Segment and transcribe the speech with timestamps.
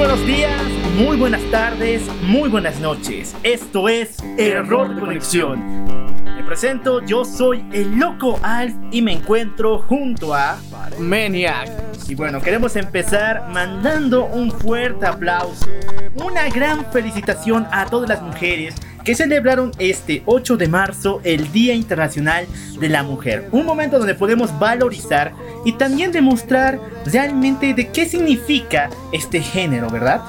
[0.00, 0.62] Buenos días,
[0.96, 3.36] muy buenas tardes, muy buenas noches.
[3.42, 5.84] Esto es Error de Conexión.
[6.24, 10.58] Me presento, yo soy el Loco Alf y me encuentro junto a
[10.98, 11.68] Maniac.
[12.08, 15.66] Y bueno, queremos empezar mandando un fuerte aplauso,
[16.14, 21.74] una gran felicitación a todas las mujeres que celebraron este 8 de marzo el Día
[21.74, 22.46] Internacional
[22.78, 23.48] de la Mujer.
[23.52, 25.32] Un momento donde podemos valorizar
[25.64, 30.20] y también demostrar realmente de qué significa este género, ¿verdad?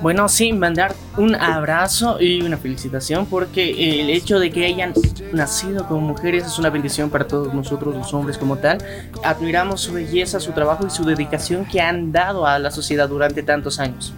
[0.00, 4.94] Bueno, sí, mandar un abrazo y una felicitación porque el hecho de que hayan
[5.32, 8.78] nacido como mujeres es una bendición para todos nosotros los hombres como tal.
[9.24, 13.42] Admiramos su belleza, su trabajo y su dedicación que han dado a la sociedad durante
[13.42, 14.14] tantos años.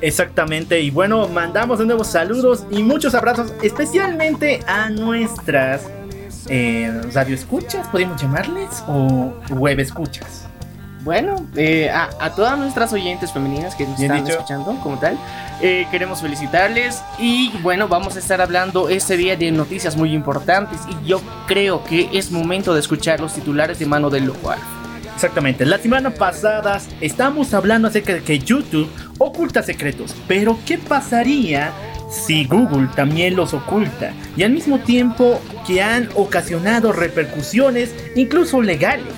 [0.00, 5.82] Exactamente, y bueno, mandamos de nuevo saludos y muchos abrazos, especialmente a nuestras
[6.48, 10.46] eh, radioescuchas, podemos llamarles, o web escuchas.
[11.02, 14.38] Bueno, eh, a, a, todas nuestras oyentes femeninas que nos Bien están dicho.
[14.38, 15.18] escuchando como tal,
[15.62, 20.78] eh, queremos felicitarles y bueno, vamos a estar hablando este día de noticias muy importantes
[20.88, 24.58] y yo creo que es momento de escuchar los titulares de mano del local.
[25.20, 31.74] Exactamente, la semana pasada estamos hablando acerca de que YouTube oculta secretos, pero ¿qué pasaría
[32.10, 34.14] si Google también los oculta?
[34.34, 39.12] Y al mismo tiempo que han ocasionado repercusiones incluso legales.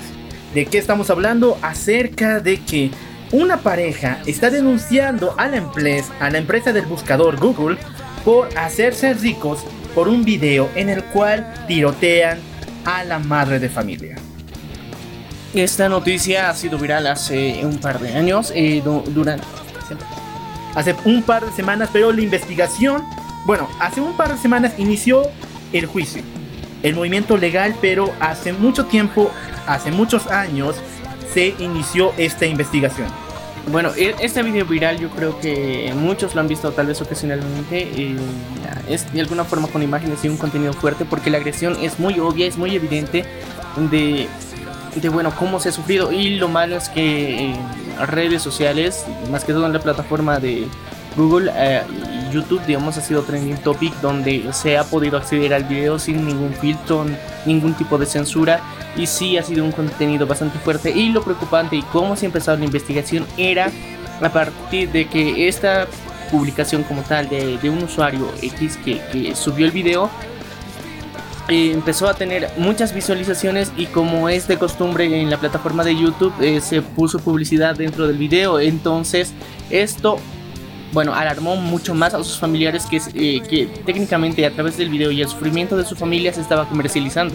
[0.52, 1.56] ¿De qué estamos hablando?
[1.62, 2.90] Acerca de que
[3.30, 7.78] una pareja está denunciando a la empresa, a la empresa del buscador Google
[8.24, 9.60] por hacerse ricos
[9.94, 12.40] por un video en el cual tirotean
[12.86, 14.16] a la madre de familia.
[15.54, 19.44] Esta noticia ha sido viral hace un par de años, eh, du- durante...
[20.74, 23.04] hace un par de semanas, pero la investigación,
[23.44, 25.22] bueno, hace un par de semanas inició
[25.74, 26.22] el juicio,
[26.82, 29.30] el movimiento legal, pero hace mucho tiempo,
[29.66, 30.76] hace muchos años,
[31.34, 33.08] se inició esta investigación.
[33.70, 37.90] Bueno, e- este video viral yo creo que muchos lo han visto tal vez ocasionalmente.
[37.94, 38.16] eh,
[38.88, 42.18] es de alguna forma con imágenes y un contenido fuerte porque la agresión es muy
[42.18, 43.24] obvia, es muy evidente
[43.90, 44.26] de,
[44.94, 46.12] de bueno, cómo se ha sufrido.
[46.12, 47.56] Y lo malo es que en
[48.06, 50.66] redes sociales, más que todo en la plataforma de
[51.16, 51.82] Google eh,
[52.30, 56.26] y YouTube, digamos, ha sido trending topic donde se ha podido acceder al video sin
[56.26, 57.06] ningún filtro,
[57.44, 58.60] ningún tipo de censura
[58.96, 62.28] y sí ha sido un contenido bastante fuerte y lo preocupante y cómo se ha
[62.28, 63.70] empezado la investigación era
[64.20, 65.86] a partir de que esta
[66.30, 70.10] publicación como tal de, de un usuario X que subió el video
[71.48, 76.32] empezó a tener muchas visualizaciones y como es de costumbre en la plataforma de YouTube
[76.40, 79.32] eh, se puso publicidad dentro del video entonces
[79.68, 80.18] esto
[80.92, 85.10] bueno, alarmó mucho más a sus familiares que, eh, que técnicamente a través del video
[85.10, 87.34] y el sufrimiento de su familia se estaba comercializando.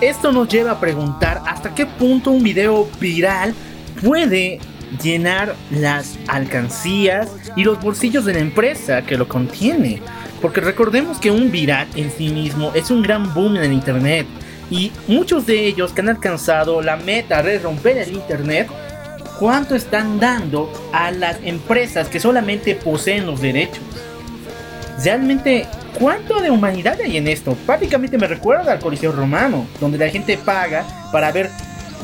[0.00, 3.54] Esto nos lleva a preguntar hasta qué punto un video viral
[4.02, 4.60] puede
[5.02, 10.02] llenar las alcancías y los bolsillos de la empresa que lo contiene.
[10.40, 14.26] Porque recordemos que un viral en sí mismo es un gran boom en el internet.
[14.70, 18.68] Y muchos de ellos que han alcanzado la meta de romper el internet,
[19.38, 23.82] ¿cuánto están dando a las empresas que solamente poseen los derechos?
[25.02, 25.66] Realmente,
[25.98, 27.56] ¿cuánto de humanidad hay en esto?
[27.66, 31.50] Prácticamente me recuerda al Coliseo Romano, donde la gente paga para ver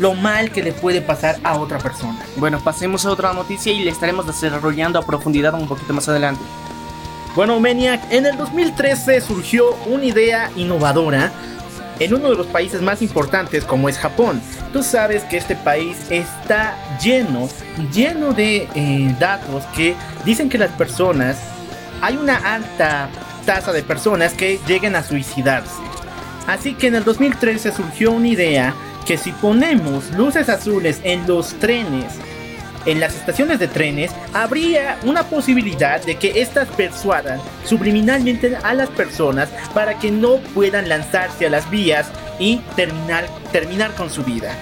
[0.00, 2.18] lo mal que le puede pasar a otra persona.
[2.36, 6.42] Bueno, pasemos a otra noticia y le estaremos desarrollando a profundidad un poquito más adelante.
[7.36, 11.30] Bueno, Maniac, en el 2013 surgió una idea innovadora
[11.98, 14.40] en uno de los países más importantes como es Japón.
[14.72, 17.50] Tú sabes que este país está lleno,
[17.92, 19.94] lleno de eh, datos que
[20.24, 21.36] dicen que las personas,
[22.00, 23.10] hay una alta
[23.44, 25.82] tasa de personas que lleguen a suicidarse.
[26.46, 28.74] Así que en el 2013 surgió una idea
[29.04, 32.14] que si ponemos luces azules en los trenes,
[32.86, 38.88] en las estaciones de trenes, habría una posibilidad de que estas persuadan subliminalmente a las
[38.90, 44.54] personas para que no puedan lanzarse a las vías y terminar, terminar con su vida.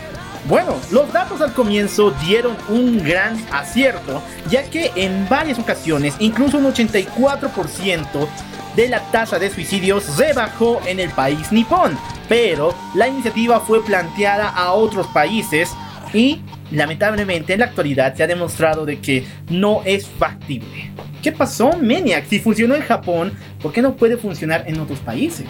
[0.47, 6.59] Bueno, los datos al comienzo dieron un gran acierto, ya que en varias ocasiones, incluso
[6.59, 8.29] un 84%
[8.77, 11.97] de la tasa de suicidios se bajó en el país nipón,
[12.29, 15.71] pero la iniciativa fue planteada a otros países
[16.13, 16.41] y
[16.75, 20.91] lamentablemente en la actualidad se ha demostrado de que no es factible.
[21.23, 22.27] ¿Qué pasó, Maniac?
[22.27, 23.33] Si funcionó en Japón,
[23.63, 25.47] ¿por qué no puede funcionar en otros países?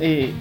[0.00, 0.32] Eh,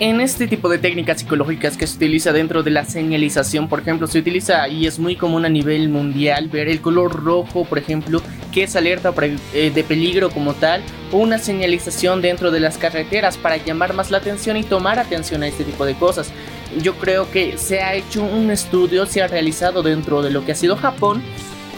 [0.00, 4.06] en este tipo de técnicas psicológicas que se utiliza dentro de la señalización, por ejemplo,
[4.06, 8.20] se utiliza y es muy común a nivel mundial ver el color rojo, por ejemplo,
[8.52, 9.14] que es alerta
[9.54, 14.10] eh, de peligro como tal, o una señalización dentro de las carreteras para llamar más
[14.10, 16.30] la atención y tomar atención a este tipo de cosas.
[16.76, 20.52] Yo creo que se ha hecho un estudio, se ha realizado dentro de lo que
[20.52, 21.22] ha sido Japón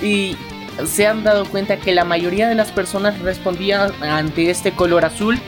[0.03, 0.37] y
[0.87, 5.39] se han dado cuenta que la mayoría de las personas respondían ante este color azul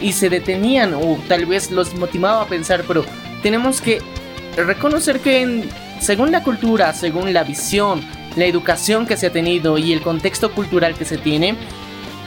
[0.00, 3.04] y se detenían o tal vez los motivaba a pensar, pero
[3.42, 4.00] tenemos que
[4.56, 5.64] reconocer que
[6.00, 8.02] según la cultura, según la visión,
[8.36, 11.56] la educación que se ha tenido y el contexto cultural que se tiene,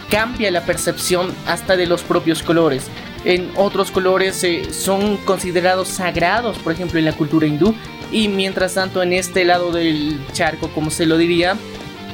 [0.10, 2.88] cambia la percepción hasta de los propios colores.
[3.26, 7.76] En otros colores eh, son considerados sagrados, por ejemplo en la cultura hindú,
[8.12, 11.58] y mientras tanto en este lado del charco, como se lo diría,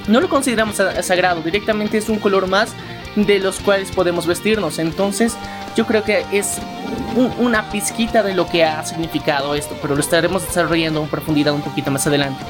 [0.07, 2.73] no lo consideramos sagrado, directamente es un color más
[3.15, 4.79] de los cuales podemos vestirnos.
[4.79, 5.35] Entonces,
[5.75, 6.59] yo creo que es
[7.37, 11.61] una pizquita de lo que ha significado esto, pero lo estaremos desarrollando en profundidad un
[11.61, 12.43] poquito más adelante.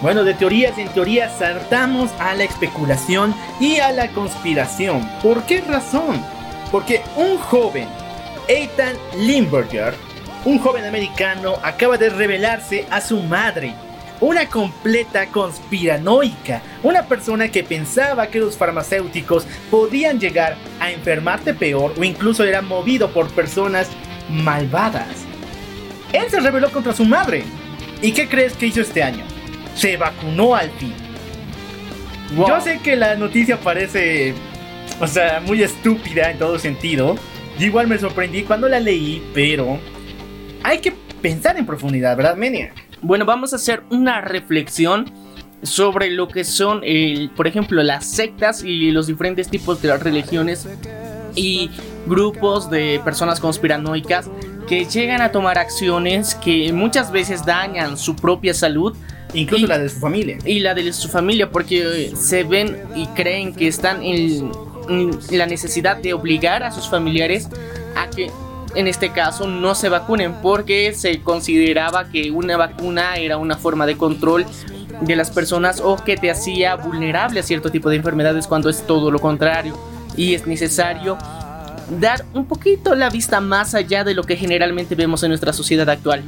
[0.00, 5.08] Bueno, de teorías en teorías saltamos a la especulación y a la conspiración.
[5.22, 6.22] ¿Por qué razón?
[6.70, 7.88] Porque un joven,
[8.46, 9.94] Ethan Limburger,
[10.44, 13.74] un joven americano, acaba de revelarse a su madre
[14.20, 21.94] una completa conspiranoica, una persona que pensaba que los farmacéuticos podían llegar a enfermarte peor
[21.96, 23.88] o incluso era movido por personas
[24.28, 25.06] malvadas.
[26.12, 27.44] Él se rebeló contra su madre.
[28.00, 29.24] ¿Y qué crees que hizo este año?
[29.74, 30.94] Se vacunó al fin.
[32.36, 34.34] Yo sé que la noticia parece,
[35.00, 37.16] o sea, muy estúpida en todo sentido.
[37.58, 39.78] igual me sorprendí cuando la leí, pero
[40.62, 40.92] hay que
[41.22, 42.72] pensar en profundidad, ¿verdad, Menia?
[43.00, 45.10] Bueno, vamos a hacer una reflexión
[45.62, 46.82] sobre lo que son,
[47.36, 50.68] por ejemplo, las sectas y los diferentes tipos de religiones
[51.34, 51.70] y
[52.06, 54.30] grupos de personas conspiranoicas
[54.68, 58.96] que llegan a tomar acciones que muchas veces dañan su propia salud.
[59.34, 60.38] Incluso la de su familia.
[60.44, 64.50] Y la de su familia, porque se ven y creen que están en
[65.30, 67.48] la necesidad de obligar a sus familiares
[67.96, 68.30] a que
[68.74, 73.86] en este caso no se vacunen porque se consideraba que una vacuna era una forma
[73.86, 74.46] de control
[75.00, 78.86] de las personas o que te hacía vulnerable a cierto tipo de enfermedades cuando es
[78.86, 79.78] todo lo contrario
[80.16, 81.16] y es necesario
[82.00, 85.88] dar un poquito la vista más allá de lo que generalmente vemos en nuestra sociedad
[85.88, 86.22] actual.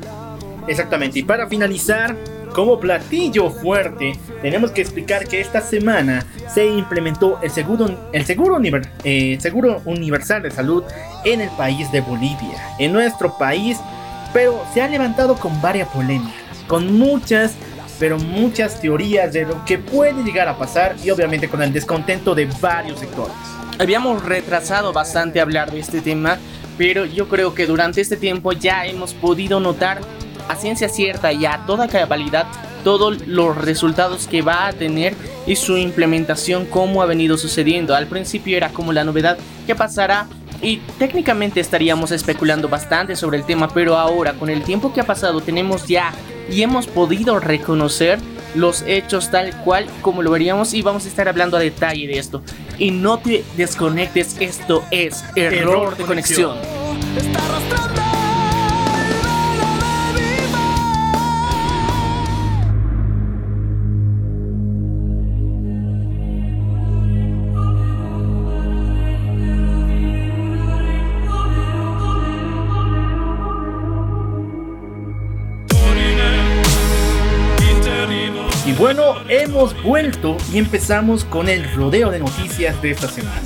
[0.67, 2.17] Exactamente, y para finalizar,
[2.51, 4.13] como platillo fuerte,
[4.43, 8.61] tenemos que explicar que esta semana se implementó el seguro, el seguro,
[9.05, 10.85] eh, seguro universal de salud
[11.25, 13.79] en el país de Bolivia, en nuestro país,
[14.33, 16.35] pero se ha levantado con varias polémicas,
[16.67, 17.55] con muchas,
[17.99, 22.35] pero muchas teorías de lo que puede llegar a pasar y obviamente con el descontento
[22.35, 23.35] de varios sectores.
[23.79, 26.39] Habíamos retrasado bastante hablar de este tema,
[26.77, 30.01] pero yo creo que durante este tiempo ya hemos podido notar
[30.51, 32.47] a ciencia cierta y a toda cabalidad
[32.85, 35.15] todos los resultados que va a tener
[35.47, 37.95] y su implementación como ha venido sucediendo.
[37.95, 40.27] Al principio era como la novedad que pasará
[40.63, 45.07] y técnicamente estaríamos especulando bastante sobre el tema, pero ahora con el tiempo que ha
[45.07, 46.13] pasado tenemos ya
[46.51, 48.19] y hemos podido reconocer
[48.55, 52.19] los hechos tal cual como lo veríamos y vamos a estar hablando a detalle de
[52.19, 52.43] esto.
[52.79, 56.57] Y no te desconectes, esto es error, de conexión.
[78.93, 83.41] Bueno, hemos vuelto y empezamos con el rodeo de noticias de esta semana.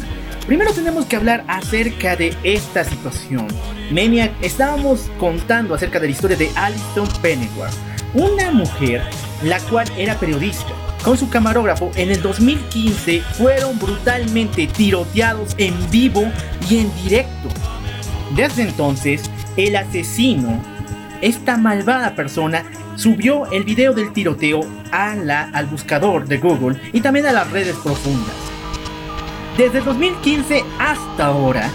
[0.47, 3.49] Primero tenemos que hablar acerca de esta situación.
[3.91, 7.75] Maniac, estábamos contando acerca de la historia de Alison Pennyworth,
[8.15, 9.03] una mujer
[9.43, 10.73] la cual era periodista.
[11.05, 16.23] Con su camarógrafo en el 2015 fueron brutalmente tiroteados en vivo
[16.71, 17.51] y en directo.
[18.35, 20.59] Desde entonces, el asesino,
[21.21, 22.65] esta malvada persona,
[22.97, 24.61] subió el video del tiroteo
[24.93, 28.35] a la, al buscador de Google y también a las redes profundas.
[29.57, 31.71] Desde 2015 hasta ahora,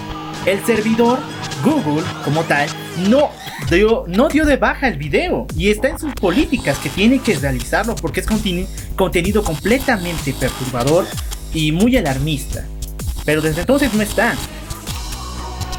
[0.46, 1.20] el servidor
[1.64, 2.68] Google, como tal,
[3.10, 3.30] no
[3.70, 7.36] dio, no dio de baja el video y está en sus políticas que tiene que
[7.36, 8.28] realizarlo porque es
[8.96, 11.06] contenido completamente perturbador
[11.54, 12.66] y muy alarmista.
[13.26, 14.36] Pero desde entonces no está.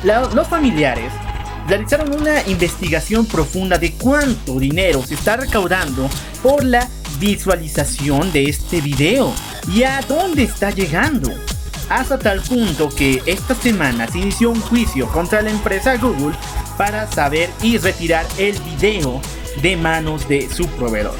[0.02, 1.12] los familiares
[1.68, 6.08] realizaron una investigación profunda de cuánto dinero se está recaudando
[6.42, 6.88] por la
[7.18, 9.32] visualización de este video
[9.72, 11.32] y a dónde está llegando.
[11.88, 16.36] Hasta tal punto que esta semana se inició un juicio contra la empresa Google
[16.78, 19.20] para saber y retirar el video
[19.60, 21.16] de manos de su proveedor.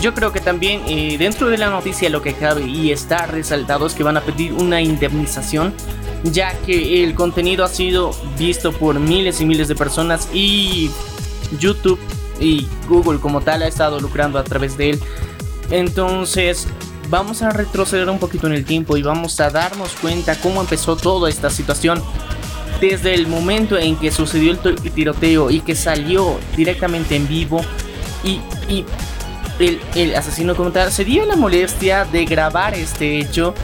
[0.00, 3.86] Yo creo que también eh, dentro de la noticia lo que cabe y está resaltado
[3.86, 5.74] es que van a pedir una indemnización
[6.24, 10.90] ya que el contenido ha sido visto por miles y miles de personas y
[11.58, 11.98] YouTube
[12.40, 15.00] y Google como tal ha estado lucrando a través de él.
[15.70, 16.66] Entonces
[17.10, 20.96] vamos a retroceder un poquito en el tiempo y vamos a darnos cuenta cómo empezó
[20.96, 22.02] toda esta situación.
[22.80, 27.60] Desde el momento en que sucedió el tiroteo y que salió directamente en vivo
[28.22, 28.40] y,
[29.58, 33.54] el, el asesino como tal se dio la molestia de grabar este hecho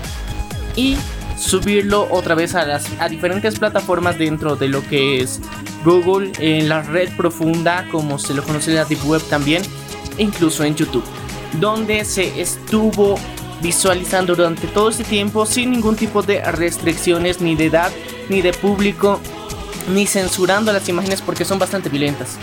[0.74, 0.96] y
[1.36, 5.40] subirlo otra vez a las a diferentes plataformas dentro de lo que es
[5.84, 9.62] Google, en la red profunda, como se lo conoce la Deep Web también,
[10.16, 11.04] e incluso en YouTube,
[11.60, 13.16] donde se estuvo
[13.60, 17.90] visualizando durante todo este tiempo sin ningún tipo de restricciones ni de edad,
[18.28, 19.20] ni de público,
[19.92, 22.36] ni censurando las imágenes porque son bastante violentas.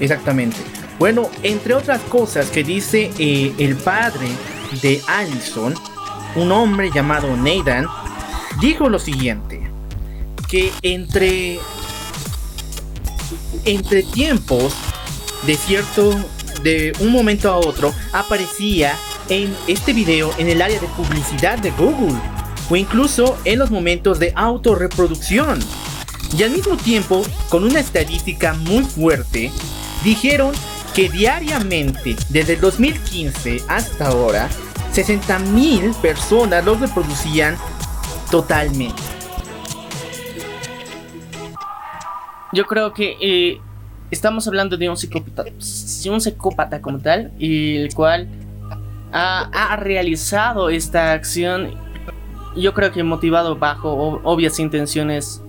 [0.00, 0.56] Exactamente.
[0.98, 4.28] Bueno, entre otras cosas que dice eh, el padre
[4.82, 5.74] de Allison,
[6.36, 7.86] un hombre llamado Nathan,
[8.60, 9.60] dijo lo siguiente,
[10.48, 11.60] que entre,
[13.64, 14.74] entre tiempos
[15.46, 16.14] de cierto,
[16.62, 18.94] de un momento a otro, aparecía
[19.28, 22.18] en este video en el área de publicidad de Google
[22.68, 25.58] o incluso en los momentos de autorreproducción.
[26.36, 29.50] Y al mismo tiempo, con una estadística muy fuerte,
[30.04, 30.52] dijeron
[30.94, 34.48] que diariamente, desde el 2015 hasta ahora,
[34.94, 37.56] 60.000 personas los reproducían
[38.30, 39.02] totalmente.
[42.52, 43.60] Yo creo que eh,
[44.10, 48.28] estamos hablando de un psicópata, un psicópata como tal, y el cual
[49.12, 51.74] ha, realizado esta acción,
[52.56, 55.42] yo creo que motivado bajo obvias intenciones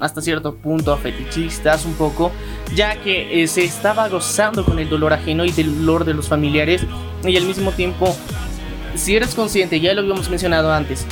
[0.00, 2.32] hasta cierto punto fetichistas un poco,
[2.74, 6.28] ya que eh, se estaba gozando con el dolor ajeno y del dolor de los
[6.28, 6.84] familiares
[7.24, 8.14] y al mismo tiempo,
[8.94, 11.06] si eres consciente, ya lo habíamos mencionado antes,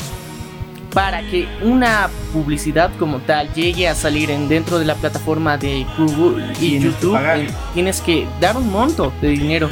[0.93, 5.87] para que una publicidad como tal llegue a salir en dentro de la plataforma de
[5.97, 9.69] Google y YouTube, eh, tienes que dar un monto de dinero.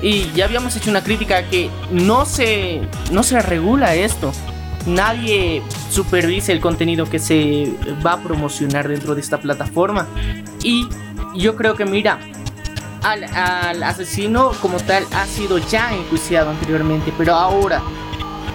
[0.00, 4.32] Y ya habíamos hecho una crítica que no se, no se regula esto.
[4.86, 7.72] Nadie supervisa el contenido que se
[8.04, 10.08] va a promocionar dentro de esta plataforma.
[10.64, 10.88] Y
[11.36, 12.18] yo creo que, mira,
[13.02, 17.80] al, al asesino como tal ha sido ya enjuiciado anteriormente, pero ahora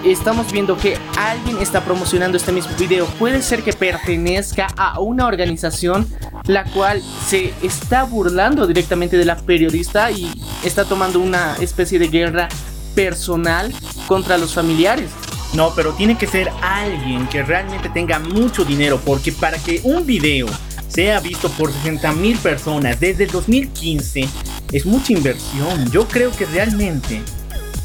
[0.04, 3.06] estamos viendo que alguien está promocionando este mismo video.
[3.20, 6.08] Puede ser que pertenezca a una organización
[6.46, 10.32] la cual se está burlando directamente de la periodista y
[10.64, 12.50] está tomando una especie de guerra
[12.96, 13.74] personal
[14.08, 15.10] contra los familiares.
[15.54, 20.06] No, pero tiene que ser alguien que realmente tenga mucho dinero porque para que un
[20.06, 20.48] video
[20.88, 24.28] sea visto por 60 mil personas desde el 2015
[24.72, 25.90] es mucha inversión.
[25.92, 27.22] Yo creo que realmente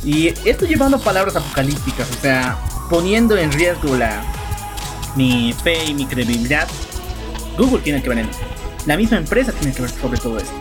[0.05, 2.59] y esto llevando palabras apocalípticas, o sea,
[2.91, 4.25] poniendo en riesgo la,
[5.17, 6.67] mi fe y mi credibilidad,
[7.57, 8.41] Google tiene que ver en eso.
[8.87, 10.53] La misma empresa tiene que ver sobre todo esto.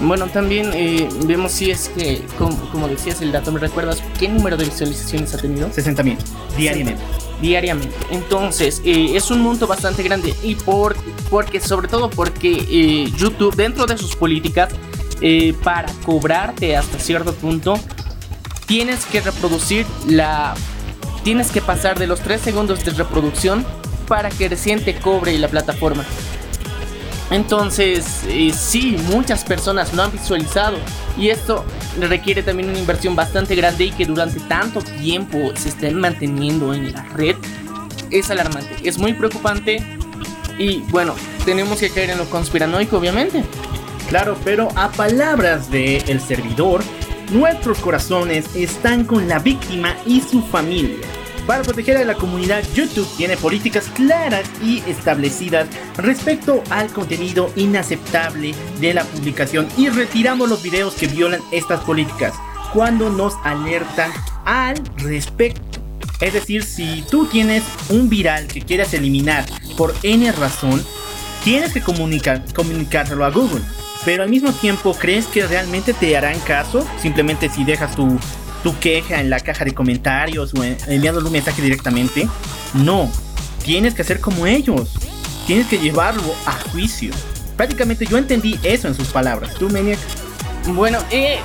[0.00, 4.56] Bueno, también eh, vemos si es que, como, decías el dato, ¿me recuerdas qué número
[4.56, 5.72] de visualizaciones ha tenido?
[5.72, 6.16] 60 mil,
[6.56, 7.02] diariamente.
[7.42, 7.94] Diariamente.
[8.10, 10.96] Entonces, eh, es un monto bastante grande y por,
[11.30, 14.70] porque, sobre todo porque eh, YouTube, dentro de sus políticas,
[15.64, 17.74] para cobrarte hasta cierto punto,
[18.68, 20.54] tienes que reproducir la...
[21.24, 23.66] Tienes que pasar de los 3 segundos de reproducción
[24.06, 26.04] para que recién te cobre la plataforma.
[27.30, 30.78] Entonces, eh, sí, muchas personas lo han visualizado
[31.18, 31.64] y esto
[32.00, 36.92] requiere también una inversión bastante grande y que durante tanto tiempo se estén manteniendo en
[36.92, 37.36] la red
[38.10, 39.82] es alarmante, es muy preocupante
[40.58, 43.44] y bueno, tenemos que caer en lo conspiranoico obviamente.
[44.08, 46.82] Claro, pero a palabras del el servidor,
[47.30, 50.98] nuestros corazones están con la víctima y su familia.
[51.46, 55.66] Para proteger a la comunidad, YouTube tiene políticas claras y establecidas
[55.96, 62.34] respecto al contenido inaceptable de la publicación y retiramos los videos que violan estas políticas
[62.74, 64.12] cuando nos alertan
[64.44, 65.80] al respecto.
[66.20, 70.84] Es decir, si tú tienes un viral que quieras eliminar por N razón,
[71.44, 73.62] tienes que comunicar, comunicárselo a Google.
[74.08, 76.82] Pero al mismo tiempo, ¿crees que realmente te harán caso?
[76.98, 78.18] Simplemente si dejas tu,
[78.62, 82.26] tu queja en la caja de comentarios o enviando un mensaje directamente.
[82.72, 83.12] No,
[83.62, 84.94] tienes que hacer como ellos.
[85.46, 87.12] Tienes que llevarlo a juicio.
[87.54, 89.52] Prácticamente yo entendí eso en sus palabras.
[89.56, 89.98] ¿Tú, Maniac?
[90.68, 91.40] Bueno, eh,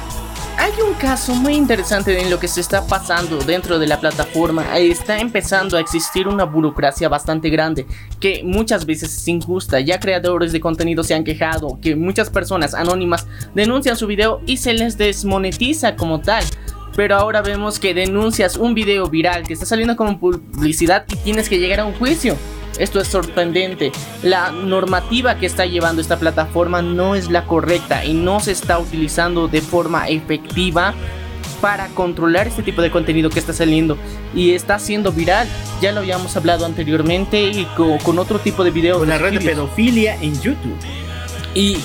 [0.57, 4.77] hay un caso muy interesante en lo que se está pasando dentro de la plataforma.
[4.77, 7.85] Está empezando a existir una burocracia bastante grande
[8.19, 9.79] que muchas veces es injusta.
[9.79, 14.57] Ya creadores de contenido se han quejado que muchas personas anónimas denuncian su video y
[14.57, 16.43] se les desmonetiza como tal.
[16.95, 21.49] Pero ahora vemos que denuncias un video viral que está saliendo como publicidad y tienes
[21.49, 22.37] que llegar a un juicio.
[22.77, 23.91] Esto es sorprendente.
[24.23, 28.79] La normativa que está llevando esta plataforma no es la correcta y no se está
[28.79, 30.93] utilizando de forma efectiva
[31.61, 33.97] para controlar este tipo de contenido que está saliendo
[34.35, 35.47] y está siendo viral.
[35.81, 37.65] Ya lo habíamos hablado anteriormente y
[38.03, 38.97] con, otro tipo de videos.
[38.97, 40.75] Con la red de pedofilia en YouTube.
[41.53, 41.77] Y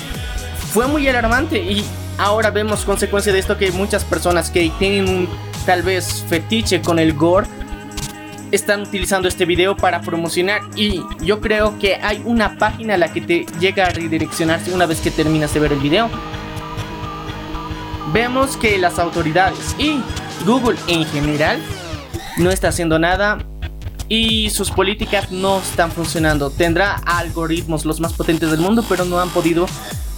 [0.73, 1.85] fue muy alarmante y
[2.17, 5.29] ahora vemos consecuencia de esto que muchas personas que tienen un
[5.65, 7.47] tal vez fetiche con el gore
[8.51, 13.11] están utilizando este video para promocionar y yo creo que hay una página a la
[13.13, 16.09] que te llega a redireccionarse una vez que terminas de ver el video.
[18.13, 20.01] Vemos que las autoridades y
[20.45, 21.59] Google en general
[22.37, 23.37] no está haciendo nada
[24.07, 26.49] y sus políticas no están funcionando.
[26.49, 29.67] Tendrá algoritmos los más potentes del mundo, pero no han podido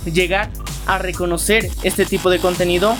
[0.05, 0.49] llegar
[0.87, 2.95] a reconocer este tipo de contenido.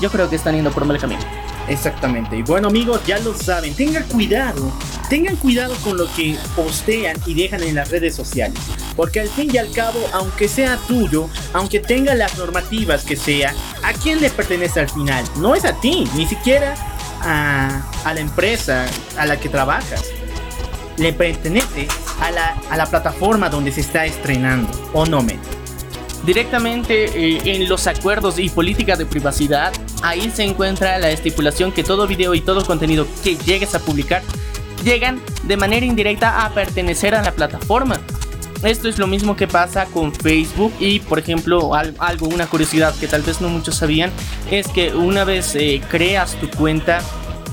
[0.00, 1.37] Yo creo que están yendo por mal camino.
[1.68, 2.36] Exactamente.
[2.36, 4.72] Y bueno amigos, ya lo saben, tengan cuidado,
[5.08, 8.58] tengan cuidado con lo que postean y dejan en las redes sociales.
[8.96, 13.54] Porque al fin y al cabo, aunque sea tuyo, aunque tenga las normativas que sea,
[13.82, 15.24] ¿a quién le pertenece al final?
[15.36, 16.74] No es a ti, ni siquiera
[17.22, 18.86] a, la empresa
[19.18, 20.04] a la que trabajas.
[20.96, 21.86] Le pertenece
[22.20, 25.38] a la, a la plataforma donde se está estrenando, ¿o no, me
[26.24, 29.72] Directamente eh, en los acuerdos y políticas de privacidad,
[30.02, 34.22] ahí se encuentra la estipulación que todo video y todo contenido que llegues a publicar
[34.84, 38.00] llegan de manera indirecta a pertenecer a la plataforma.
[38.62, 43.06] Esto es lo mismo que pasa con Facebook y por ejemplo algo, una curiosidad que
[43.06, 44.10] tal vez no muchos sabían
[44.50, 47.00] es que una vez eh, creas tu cuenta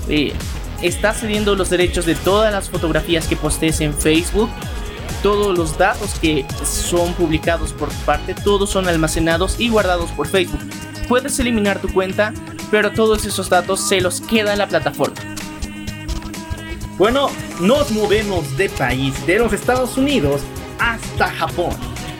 [0.09, 0.33] eh,
[0.81, 4.49] estás cediendo los derechos de todas las fotografías que postees en Facebook
[5.21, 10.27] todos los datos que son publicados por tu parte, todos son almacenados y guardados por
[10.27, 10.59] Facebook.
[11.07, 12.33] Puedes eliminar tu cuenta,
[12.71, 15.15] pero todos esos datos se los queda en la plataforma.
[16.97, 20.41] Bueno, nos movemos de país, de los Estados Unidos
[20.79, 21.75] hasta Japón.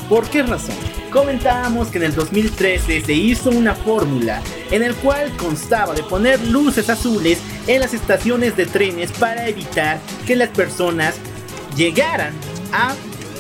[0.10, 0.76] ¿Por qué razón?
[1.12, 6.42] Comentábamos que en el 2013 se hizo una fórmula en el cual constaba de poner
[6.48, 11.16] luces azules en las estaciones de trenes para evitar que las personas
[11.76, 12.34] llegaran
[12.74, 12.94] a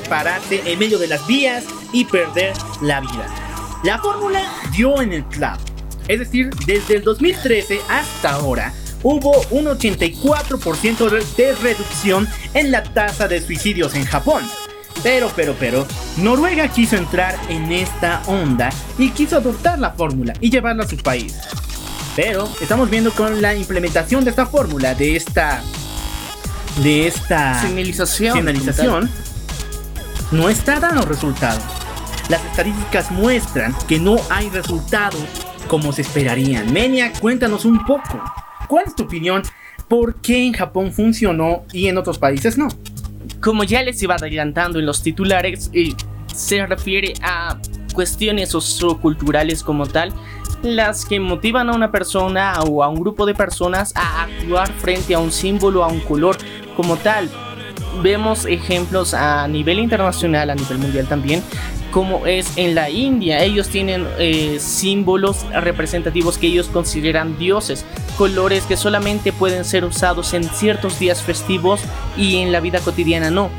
[0.07, 3.44] pararse en medio de las vías y perder la vida.
[3.85, 4.41] La fórmula
[4.75, 5.61] dio en el clavo.
[6.07, 13.27] Es decir, desde el 2013 hasta ahora hubo un 84% de reducción en la tasa
[13.27, 14.41] de suicidios en Japón.
[15.03, 15.85] Pero, pero, pero,
[16.17, 20.97] Noruega quiso entrar en esta onda y quiso adoptar la fórmula y llevarla a su
[20.97, 21.35] país.
[22.15, 25.61] Pero estamos viendo con la implementación de esta fórmula, de esta
[26.81, 29.11] de esta señalización,
[30.31, 31.84] no está dando resultados.
[32.29, 35.23] Las estadísticas muestran que no hay resultados
[35.67, 36.73] como se esperarían.
[36.73, 38.23] Menia, cuéntanos un poco.
[38.67, 39.43] ¿Cuál es tu opinión?
[39.87, 42.67] ¿Por qué en Japón funcionó y en otros países no?
[43.41, 45.93] Como ya les iba adelantando en los titulares, eh,
[46.33, 47.59] se refiere a
[47.93, 50.11] cuestiones socioculturales como tal,
[50.63, 55.13] las que motivan a una persona o a un grupo de personas a actuar frente
[55.13, 56.37] a un símbolo, a un color
[56.75, 57.29] como tal.
[58.01, 61.43] Vemos ejemplos a nivel internacional, a nivel mundial también,
[61.95, 63.41] como es en la India.
[63.41, 67.85] Ellos tienen eh, símbolos representativos que ellos consideran dioses,
[68.17, 71.79] colores que solamente pueden ser usados en ciertos días festivos
[72.17, 73.49] y en la vida cotidiana no.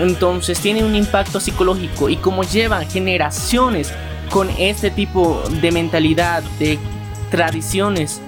[0.00, 3.92] Entonces tiene un impacto psicológico y como llevan generaciones
[4.30, 6.80] con este tipo de mentalidad, de
[7.30, 8.20] tradiciones,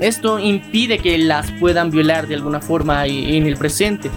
[0.00, 4.10] esto impide que las puedan violar de alguna forma en el presente.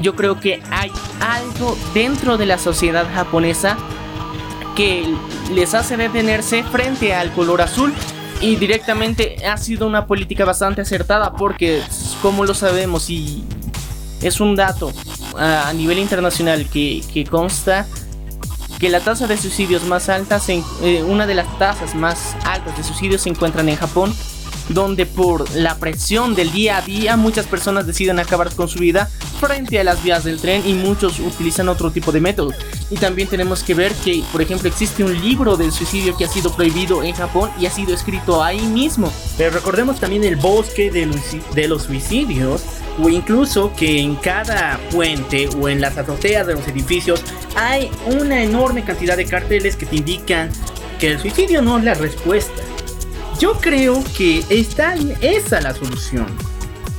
[0.00, 3.76] Yo creo que hay algo dentro de la sociedad japonesa
[4.74, 5.14] que
[5.52, 7.92] les hace detenerse frente al color azul
[8.40, 11.82] y directamente ha sido una política bastante acertada porque
[12.20, 13.44] como lo sabemos y
[14.20, 14.92] es un dato
[15.38, 17.86] a nivel internacional que, consta
[18.78, 22.84] que la tasa de suicidios más alta, eh, una de las tasas más altas de
[22.84, 24.14] suicidios se encuentran en Japón
[24.68, 29.10] donde por la presión del día a día muchas personas deciden acabar con su vida
[29.40, 32.54] frente a las vías del tren y muchos utilizan otro tipo de métodos.
[32.90, 36.28] Y también tenemos que ver que, por ejemplo, existe un libro del suicidio que ha
[36.28, 39.12] sido prohibido en Japón y ha sido escrito ahí mismo.
[39.36, 41.20] Pero recordemos también el bosque de los,
[41.54, 42.62] de los suicidios
[43.02, 47.22] o incluso que en cada puente o en las azoteas de los edificios
[47.54, 50.50] hay una enorme cantidad de carteles que te indican
[50.98, 52.62] que el suicidio no es la respuesta.
[53.38, 56.26] Yo creo que está esa la solución.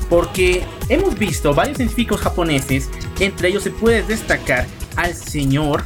[0.07, 5.83] Porque hemos visto varios científicos japoneses, entre ellos se puede destacar al señor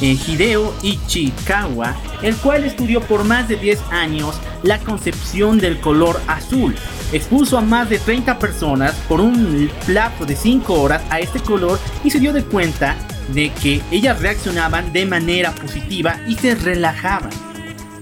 [0.00, 6.20] eh, Hideo Ichikawa, el cual estudió por más de 10 años la concepción del color
[6.28, 6.74] azul.
[7.12, 11.80] Expuso a más de 30 personas por un plazo de 5 horas a este color
[12.04, 12.96] y se dio de cuenta
[13.34, 17.49] de que ellas reaccionaban de manera positiva y se relajaban.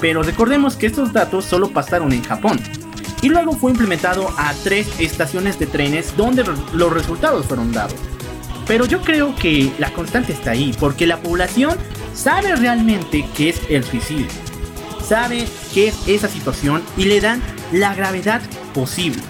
[0.01, 2.61] Pero recordemos que estos datos solo pasaron en Japón.
[3.21, 7.97] Y luego fue implementado a tres estaciones de trenes donde los resultados fueron dados.
[8.67, 11.77] Pero yo creo que la constante está ahí, porque la población
[12.15, 14.27] sabe realmente qué es el suicidio.
[15.03, 18.43] Sabe qué es esa situación y le dan la gravedad
[18.75, 19.23] posible.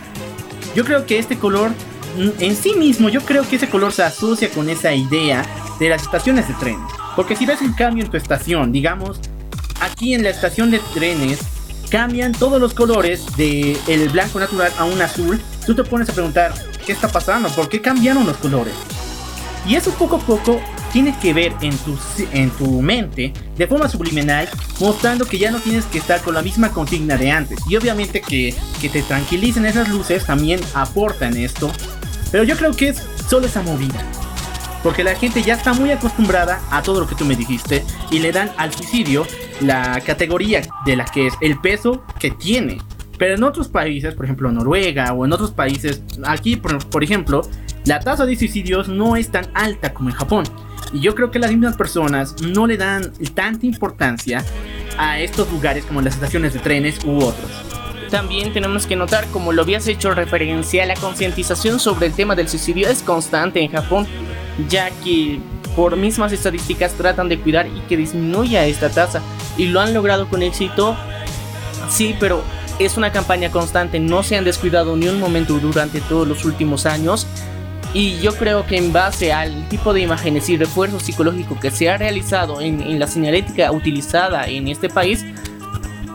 [0.74, 1.70] Yo creo que este color
[2.16, 5.46] mm, en sí mismo, yo creo que ese color se asocia con esa idea
[5.78, 6.78] de las estaciones de tren.
[7.14, 9.20] Porque si ves un cambio en tu estación, digamos,
[9.90, 11.40] aquí en la estación de trenes
[11.90, 16.12] cambian todos los colores de el blanco natural a un azul, tú te pones a
[16.12, 16.52] preguntar,
[16.84, 17.48] ¿qué está pasando?
[17.48, 18.74] ¿Por qué cambiaron los colores?
[19.66, 20.60] Y eso poco a poco
[20.92, 21.98] tiene que ver en tu,
[22.32, 24.48] en tu mente de forma subliminal,
[24.80, 27.58] mostrando que ya no tienes que estar con la misma consigna de antes.
[27.68, 31.70] Y obviamente que, que te tranquilicen esas luces también aportan esto.
[32.30, 34.02] Pero yo creo que es solo esa movida.
[34.82, 38.20] Porque la gente ya está muy acostumbrada a todo lo que tú me dijiste y
[38.20, 39.26] le dan al suicidio
[39.60, 42.78] la categoría de la que es el peso que tiene.
[43.18, 47.42] Pero en otros países, por ejemplo Noruega o en otros países, aquí por, ejemplo,
[47.84, 50.44] la tasa de suicidios no es tan alta como en Japón.
[50.92, 54.44] Y yo creo que las mismas personas no le dan tanta importancia
[54.96, 57.50] a estos lugares como las estaciones de trenes u otros.
[58.10, 62.48] También tenemos que notar, como lo habías hecho referencia, la concientización sobre el tema del
[62.48, 64.06] suicidio es constante en Japón,
[64.68, 65.40] ya que
[65.76, 69.22] por mismas estadísticas tratan de cuidar y que disminuya esta tasa.
[69.56, 70.96] Y lo han logrado con éxito.
[71.88, 72.42] Sí, pero
[72.78, 74.00] es una campaña constante.
[74.00, 77.26] No se han descuidado ni un momento durante todos los últimos años.
[77.94, 81.88] Y yo creo que en base al tipo de imágenes y refuerzo psicológico que se
[81.88, 85.24] ha realizado en, en la señalética utilizada en este país,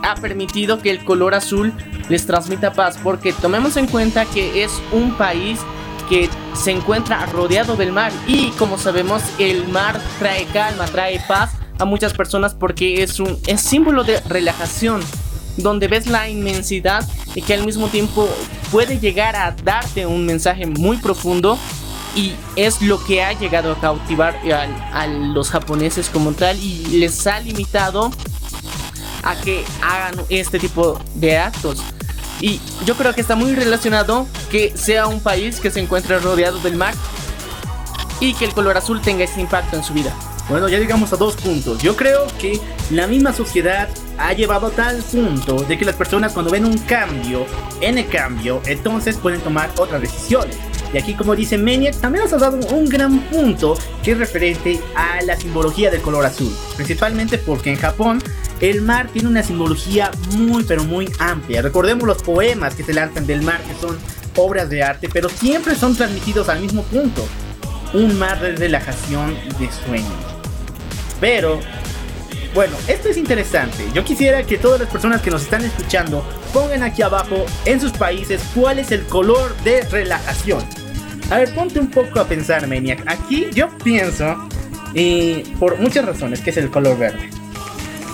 [0.02, 1.72] ha permitido que el color azul
[2.08, 2.98] les transmita paz.
[3.02, 5.58] Porque tomemos en cuenta que es un país
[6.08, 8.12] que se encuentra rodeado del mar.
[8.26, 13.38] Y como sabemos el mar trae calma, trae paz a muchas personas porque es un
[13.46, 15.00] es símbolo de relajación
[15.56, 18.28] donde ves la inmensidad y que al mismo tiempo
[18.70, 21.58] puede llegar a darte un mensaje muy profundo.
[22.16, 26.56] Y es lo que ha llegado a cautivar a, a los japoneses como tal.
[26.62, 28.12] Y les ha limitado
[29.24, 31.82] a que hagan este tipo de actos.
[32.44, 36.58] Y yo creo que está muy relacionado que sea un país que se encuentre rodeado
[36.58, 36.92] del mar
[38.20, 40.14] y que el color azul tenga ese impacto en su vida.
[40.50, 41.78] Bueno, ya llegamos a dos puntos.
[41.78, 46.34] Yo creo que la misma sociedad ha llevado a tal punto de que las personas
[46.34, 47.46] cuando ven un cambio,
[47.80, 50.58] en el cambio, entonces pueden tomar otras decisiones.
[50.94, 54.78] Y aquí, como dice Maniac, también nos ha dado un gran punto que es referente
[54.94, 56.54] a la simbología del color azul.
[56.76, 58.22] Principalmente porque en Japón
[58.60, 61.62] el mar tiene una simbología muy, pero muy amplia.
[61.62, 63.98] Recordemos los poemas que se lanzan del mar, que son
[64.36, 67.26] obras de arte, pero siempre son transmitidos al mismo punto.
[67.92, 70.12] Un mar de relajación de sueños.
[71.20, 71.58] Pero
[72.54, 73.84] bueno, esto es interesante.
[73.92, 77.90] Yo quisiera que todas las personas que nos están escuchando pongan aquí abajo en sus
[77.90, 80.83] países cuál es el color de relajación.
[81.30, 83.02] A ver, ponte un poco a pensar, Maniac.
[83.06, 84.48] Aquí yo pienso,
[84.94, 87.30] y por muchas razones, que es el color verde.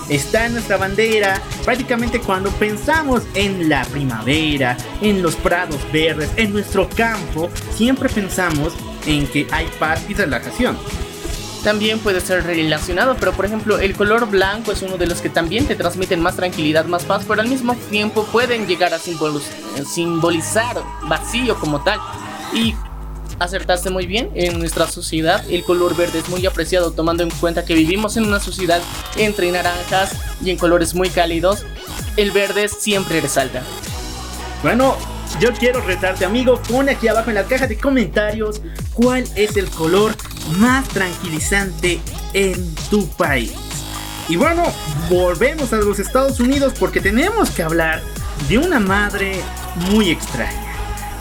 [0.09, 6.53] Está en nuestra bandera, prácticamente cuando pensamos en la primavera, en los prados verdes, en
[6.53, 8.73] nuestro campo, siempre pensamos
[9.07, 10.77] en que hay paz y relajación.
[11.62, 15.29] También puede ser relacionado, pero por ejemplo el color blanco es uno de los que
[15.29, 20.77] también te transmiten más tranquilidad, más paz, pero al mismo tiempo pueden llegar a simbolizar
[21.03, 22.01] vacío como tal.
[22.53, 22.75] Y
[23.38, 24.31] acertaste muy bien.
[24.35, 28.25] En nuestra sociedad el color verde es muy apreciado tomando en cuenta que vivimos en
[28.25, 28.81] una sociedad
[29.16, 30.12] entre naranjas
[30.43, 31.64] y en colores muy cálidos.
[32.16, 33.62] El verde siempre resalta.
[34.62, 34.97] Bueno,
[35.38, 38.61] yo quiero retarte amigo, pone aquí abajo en la caja de comentarios
[38.93, 40.14] cuál es el color
[40.59, 42.01] más tranquilizante
[42.33, 43.53] en tu país.
[44.29, 44.62] Y bueno,
[45.09, 48.03] volvemos a los Estados Unidos porque tenemos que hablar
[48.49, 49.40] de una madre
[49.90, 50.71] muy extraña.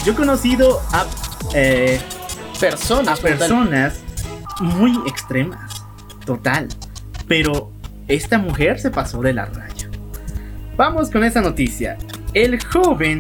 [0.06, 1.06] Yo he conocido a,
[1.54, 2.00] eh,
[2.60, 4.00] personas, a personas
[4.60, 5.86] muy extremas,
[6.26, 6.68] total.
[7.28, 7.72] Pero
[8.08, 9.90] esta mujer se pasó de la raya.
[10.76, 11.98] Vamos con esa noticia.
[12.34, 13.20] El joven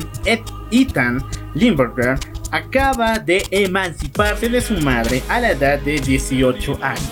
[0.71, 1.23] Ethan
[1.55, 2.17] Limburger
[2.51, 7.09] acaba de emanciparse de su madre a la edad de 18 años.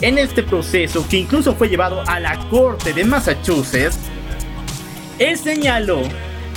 [0.00, 3.98] En este proceso, que incluso fue llevado a la corte de Massachusetts,
[5.18, 6.02] él señaló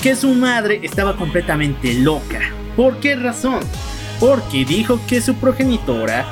[0.01, 2.39] que su madre estaba completamente loca.
[2.75, 3.60] ¿Por qué razón?
[4.19, 6.25] Porque dijo que su progenitora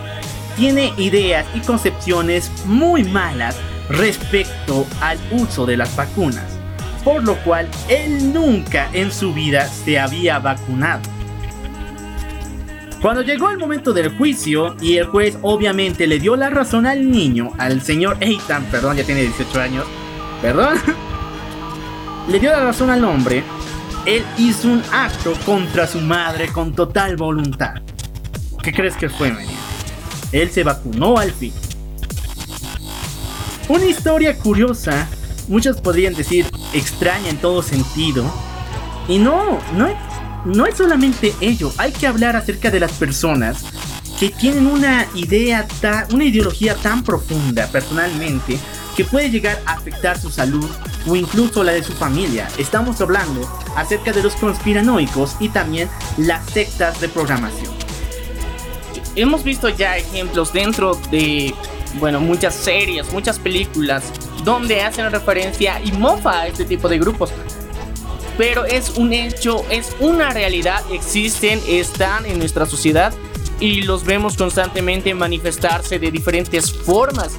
[0.56, 3.58] tiene ideas y concepciones muy malas
[3.90, 6.46] respecto al uso de las vacunas,
[7.04, 11.02] por lo cual él nunca en su vida se había vacunado.
[13.02, 17.10] Cuando llegó el momento del juicio y el juez obviamente le dio la razón al
[17.10, 19.86] niño, al señor Ethan, perdón, ya tiene 18 años,
[20.42, 20.78] perdón,
[22.28, 23.44] le dio la razón al hombre,
[24.10, 27.76] él hizo un acto contra su madre con total voluntad.
[28.64, 29.58] ¿Qué crees que fue, Menia?
[30.32, 31.54] Él se vacunó al fin.
[33.68, 35.08] Una historia curiosa,
[35.48, 38.26] muchos podrían decir extraña en todo sentido.
[39.08, 39.88] Y no, no
[40.46, 43.66] no es solamente ello, hay que hablar acerca de las personas
[44.20, 45.68] que tienen una idea,
[46.12, 48.58] una ideología tan profunda personalmente
[48.96, 50.70] que puede llegar a afectar su salud
[51.08, 52.48] o incluso la de su familia.
[52.58, 57.74] Estamos hablando acerca de los conspiranoicos y también las sectas de programación.
[59.16, 61.54] Hemos visto ya ejemplos dentro de,
[61.96, 64.04] bueno, muchas series, muchas películas,
[64.44, 67.32] donde hacen referencia y mofa a este tipo de grupos
[68.40, 73.14] pero es un hecho, es una realidad, existen, están en nuestra sociedad
[73.60, 77.38] y los vemos constantemente manifestarse de diferentes formas.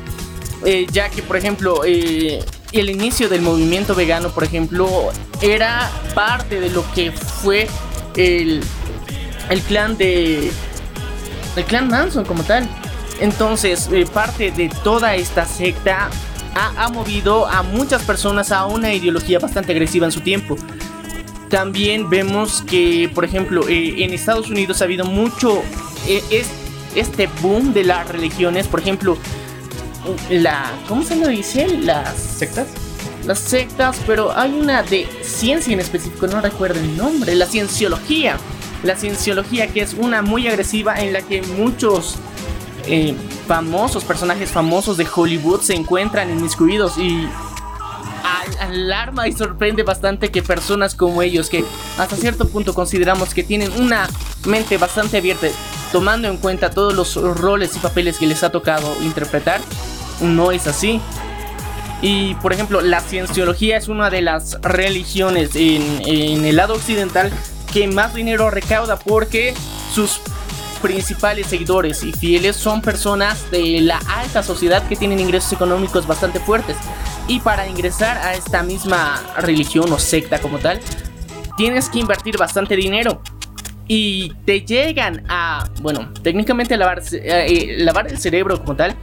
[0.64, 6.60] Eh, ya que, por ejemplo, eh, el inicio del movimiento vegano, por ejemplo, era parte
[6.60, 7.66] de lo que fue
[8.16, 8.62] el,
[9.48, 10.50] el clan de.
[11.56, 12.68] el clan Manson como tal.
[13.20, 16.10] Entonces, eh, parte de toda esta secta
[16.54, 20.56] ha, movido a muchas personas a una ideología bastante agresiva en su tiempo.
[21.48, 25.62] También vemos que, por ejemplo, en Estados Unidos ha habido mucho
[26.06, 26.48] es,
[26.94, 28.66] este boom de las religiones.
[28.66, 29.16] Por ejemplo,
[30.30, 30.70] la.
[30.88, 31.66] ¿Cómo se lo dice?
[31.78, 32.68] Las sectas.
[33.26, 38.36] Las sectas, pero hay una de ciencia en específico, no recuerdo el nombre, la cienciología.
[38.82, 42.16] La cienciología que es una muy agresiva en la que muchos
[42.86, 43.14] eh,
[43.46, 47.28] famosos, personajes famosos de Hollywood se encuentran inmiscuidos y
[48.60, 51.64] alarma y sorprende bastante que personas como ellos, que
[51.98, 54.08] hasta cierto punto consideramos que tienen una
[54.46, 55.48] mente bastante abierta,
[55.92, 59.61] tomando en cuenta todos los roles y papeles que les ha tocado interpretar,
[60.20, 61.00] no es así.
[62.03, 67.31] Y por ejemplo, la cienciología es una de las religiones en, en el lado occidental
[67.72, 69.55] que más dinero recauda porque
[69.92, 70.20] sus
[70.81, 76.40] principales seguidores y fieles son personas de la alta sociedad que tienen ingresos económicos bastante
[76.40, 76.76] fuertes.
[77.29, 80.81] Y para ingresar a esta misma religión o secta como tal,
[81.57, 83.22] tienes que invertir bastante dinero.
[83.92, 88.94] Y te llegan a, bueno, técnicamente lavar, eh, eh, lavar el cerebro como tal.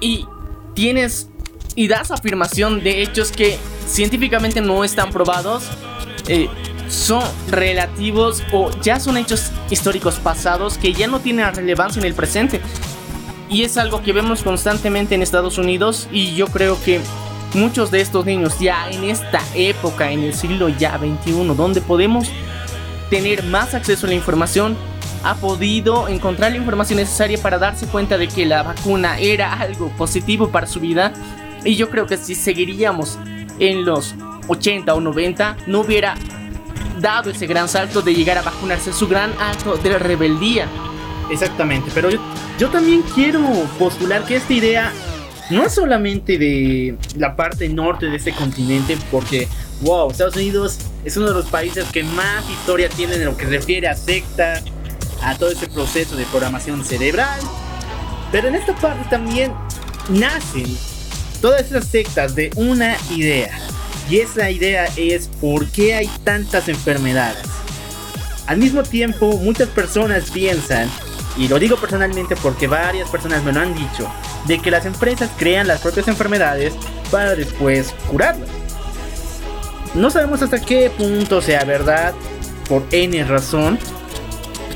[0.00, 0.26] Y
[0.72, 1.28] tienes
[1.74, 5.68] y das afirmación de hechos que científicamente no están probados.
[6.26, 6.48] Eh,
[6.88, 12.14] son relativos o ya son hechos históricos pasados que ya no tienen relevancia en el
[12.14, 12.62] presente.
[13.50, 17.02] Y es algo que vemos constantemente en Estados Unidos y yo creo que
[17.52, 22.30] muchos de estos niños ya en esta época, en el siglo ya 21, donde podemos
[23.10, 24.76] tener más acceso a la información,
[25.22, 29.88] ha podido encontrar la información necesaria para darse cuenta de que la vacuna era algo
[29.98, 31.12] positivo para su vida.
[31.64, 33.18] Y yo creo que si seguiríamos
[33.58, 34.14] en los
[34.48, 36.14] 80 o 90, no hubiera
[37.00, 40.66] dado ese gran salto de llegar a vacunarse, su gran acto de rebeldía.
[41.30, 42.08] Exactamente, pero
[42.58, 43.40] yo, también quiero
[43.78, 44.92] postular que esta idea
[45.50, 49.48] no solamente de la parte norte de este continente, porque,
[49.82, 53.46] wow, Estados Unidos es uno de los países que más historia tiene en lo que
[53.46, 54.62] refiere a secta,
[55.22, 57.40] a todo ese proceso de programación cerebral.
[58.32, 59.52] Pero en esta parte también
[60.08, 60.66] nacen
[61.40, 63.58] todas esas sectas de una idea.
[64.08, 67.44] Y esa idea es por qué hay tantas enfermedades.
[68.46, 70.90] Al mismo tiempo, muchas personas piensan,
[71.36, 74.10] y lo digo personalmente porque varias personas me lo han dicho,
[74.46, 76.74] de que las empresas crean las propias enfermedades
[77.10, 78.48] para después curarlas.
[79.94, 82.14] No sabemos hasta qué punto sea verdad,
[82.68, 83.78] por N razón,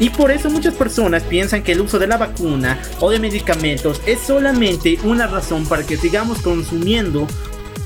[0.01, 4.01] y por eso muchas personas piensan que el uso de la vacuna o de medicamentos
[4.07, 7.27] es solamente una razón para que sigamos consumiendo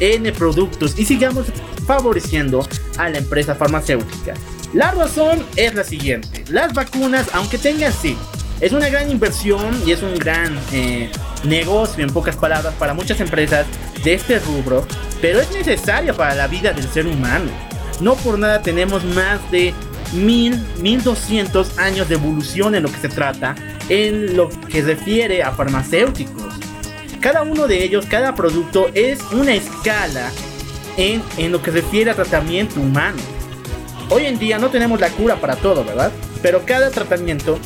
[0.01, 1.47] N productos y sigamos
[1.87, 4.35] favoreciendo a la empresa farmacéutica.
[4.73, 8.17] La razón es la siguiente, las vacunas, aunque tengan sí,
[8.61, 11.11] es una gran inversión y es un gran eh,
[11.45, 13.67] negocio, en pocas palabras, para muchas empresas
[14.03, 14.87] de este rubro,
[15.21, 17.51] pero es necesaria para la vida del ser humano.
[18.01, 19.75] No por nada tenemos más de
[20.13, 23.55] 1000, 1200 años de evolución en lo que se trata,
[23.89, 26.55] en lo que refiere a farmacéuticos.
[27.21, 30.31] Cada uno de ellos, cada producto es una escala
[30.97, 33.19] en, en lo que refiere a tratamiento humano.
[34.11, 36.13] Hoy en día no tenemos la cura para todo, ¿verdad?
[36.41, 37.59] Pero cada tratamiento,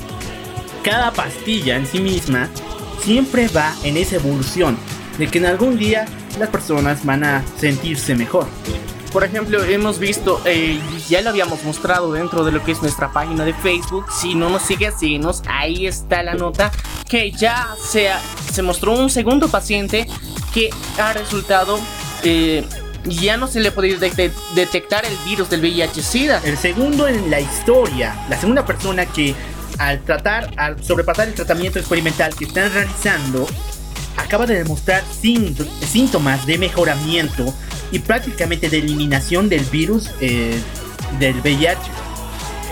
[0.82, 2.48] cada pastilla en sí misma,
[3.02, 4.76] siempre va en esa evolución
[5.18, 6.06] de que en algún día
[6.38, 8.46] las personas van a sentirse mejor.
[9.12, 13.12] Por ejemplo, hemos visto, eh, ya lo habíamos mostrado dentro de lo que es nuestra
[13.12, 14.06] página de Facebook.
[14.10, 15.42] Si no nos sigue, síguenos.
[15.46, 16.72] Ahí está la nota
[17.06, 18.08] que ya se,
[18.50, 20.06] se mostró un segundo paciente
[20.54, 21.78] que ha resultado.
[22.24, 22.64] Eh,
[23.04, 26.40] ya no se le ha podido detectar el virus del VIH-Sida.
[26.44, 29.34] El segundo en la historia, la segunda persona que
[29.82, 33.48] al tratar, al sobrepasar el tratamiento experimental que están realizando,
[34.16, 37.52] acaba de demostrar síntomas de mejoramiento
[37.90, 40.60] y prácticamente de eliminación del virus eh,
[41.18, 41.80] del VIH.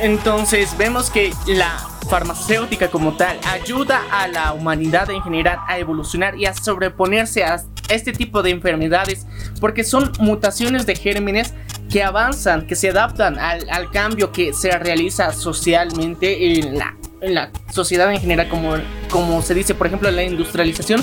[0.02, 1.76] Entonces vemos que la
[2.08, 7.62] farmacéutica como tal ayuda a la humanidad en general a evolucionar y a sobreponerse a
[7.88, 9.26] este tipo de enfermedades
[9.60, 11.54] porque son mutaciones de gérmenes
[11.90, 17.34] que avanzan, que se adaptan al, al cambio que se realiza socialmente en la, en
[17.34, 18.74] la sociedad en general, como,
[19.10, 21.02] como se dice, por ejemplo, la industrialización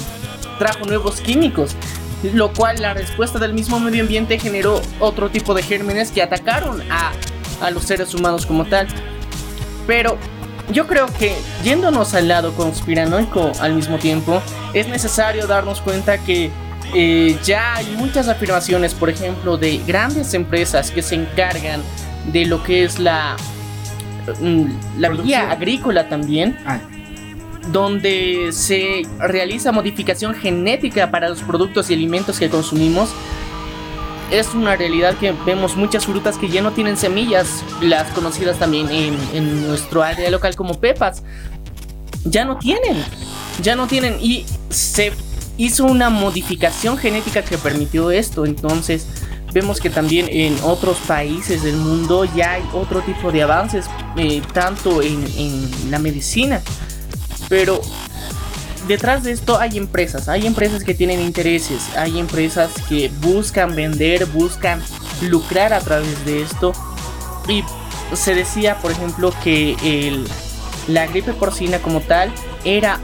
[0.57, 1.75] trajo nuevos químicos,
[2.33, 6.81] lo cual la respuesta del mismo medio ambiente generó otro tipo de gérmenes que atacaron
[6.91, 7.11] a,
[7.61, 8.87] a los seres humanos como tal.
[9.85, 10.17] Pero
[10.71, 14.41] yo creo que yéndonos al lado conspiranoico al mismo tiempo,
[14.73, 16.49] es necesario darnos cuenta que
[16.93, 21.81] eh, ya hay muchas afirmaciones, por ejemplo, de grandes empresas que se encargan
[22.31, 23.37] de lo que es la,
[24.97, 26.57] la vía agrícola también.
[26.65, 26.79] Ah.
[27.71, 33.09] Donde se realiza modificación genética para los productos y alimentos que consumimos.
[34.31, 38.89] Es una realidad que vemos muchas frutas que ya no tienen semillas, las conocidas también
[38.89, 41.23] en, en nuestro área local como pepas.
[42.23, 43.03] Ya no tienen,
[43.61, 45.13] ya no tienen y se
[45.57, 48.45] hizo una modificación genética que permitió esto.
[48.45, 49.07] Entonces
[49.59, 54.39] vemos que también en otros países del mundo ya hay otro tipo de avances, eh,
[54.53, 56.61] tanto en, en la medicina.
[57.49, 57.81] Pero
[58.87, 64.27] detrás de esto hay empresas, hay empresas que tienen intereses, hay empresas que buscan vender,
[64.27, 64.79] buscan
[65.21, 66.73] lucrar a través de esto.
[67.47, 67.63] Y
[68.13, 70.27] se decía, por ejemplo, que el,
[70.87, 72.31] la gripe porcina como tal
[72.63, 72.99] era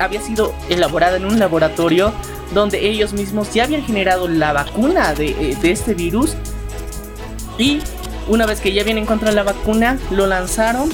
[0.00, 2.12] había sido elaborada en un laboratorio
[2.54, 6.34] donde ellos mismos ya habían generado la vacuna de, eh, este virus.
[7.58, 7.80] Y
[8.28, 10.90] una vez que ya vienen contra la vacuna lo lanzaron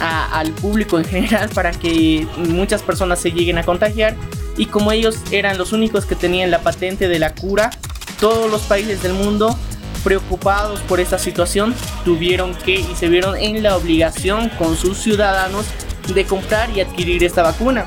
[0.00, 4.16] al público en general para que muchas personas se lleguen a contagiar.
[4.56, 7.70] Y como ellos eran los únicos que tenían la patente de la cura
[8.18, 9.56] todos los países del mundo
[10.02, 15.66] preocupados por esta situación tuvieron que y se vieron en la obligación con sus ciudadanos
[16.12, 17.86] de comprar y adquirir esta vacuna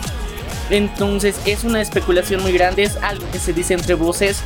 [0.72, 4.42] entonces es una especulación muy grande, es algo que se dice entre voces,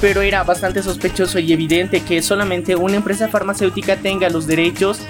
[0.00, 5.00] pero era bastante sospechoso y evidente que solamente una empresa farmacéutica tenga los derechos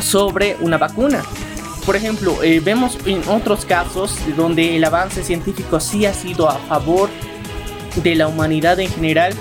[0.00, 1.22] sobre una vacuna.
[1.84, 6.58] Por ejemplo, eh, vemos en otros casos donde el avance científico sí ha sido a
[6.58, 7.08] favor
[8.02, 9.34] de la humanidad en general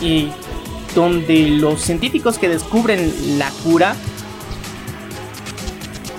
[0.00, 0.30] y
[0.94, 3.94] donde los científicos que descubren la cura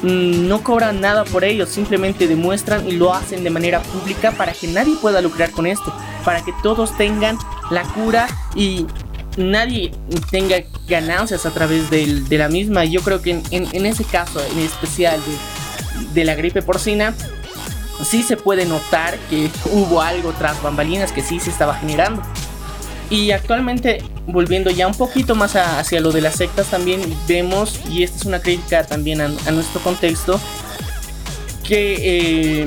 [0.04, 4.68] no cobran nada por ello, simplemente demuestran y lo hacen de manera pública para que
[4.68, 5.94] nadie pueda lucrar con esto,
[6.26, 7.38] para que todos tengan
[7.72, 8.86] la cura y
[9.38, 9.92] nadie
[10.30, 12.84] tenga ganancias a través de, la misma.
[12.86, 17.16] Yo creo que en, ese caso en especial de, de la gripe porcina,
[18.04, 22.22] sí se puede notar que hubo algo tras bambalinas que sí se estaba generando.
[23.10, 28.04] Y actualmente, volviendo ya un poquito más hacia lo de las sectas, también vemos, y
[28.04, 30.39] esta es una crítica también a, nuestro contexto,
[31.64, 32.66] que eh,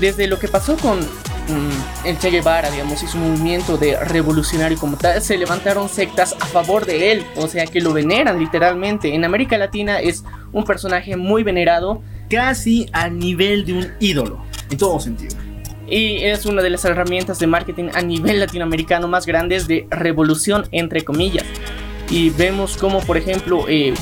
[0.00, 4.78] desde lo que pasó con mm, el Che Guevara, digamos, y su movimiento de revolucionario
[4.78, 9.14] como tal, se levantaron sectas a favor de él, o sea que lo veneran literalmente.
[9.14, 12.02] En América Latina es un personaje muy venerado.
[12.30, 15.36] Casi al nivel de un ídolo, en todo sentido
[15.88, 20.66] y es una de las herramientas de marketing a nivel latinoamericano más grandes de revolución
[20.72, 21.44] entre comillas
[22.10, 23.94] y vemos como por ejemplo eh,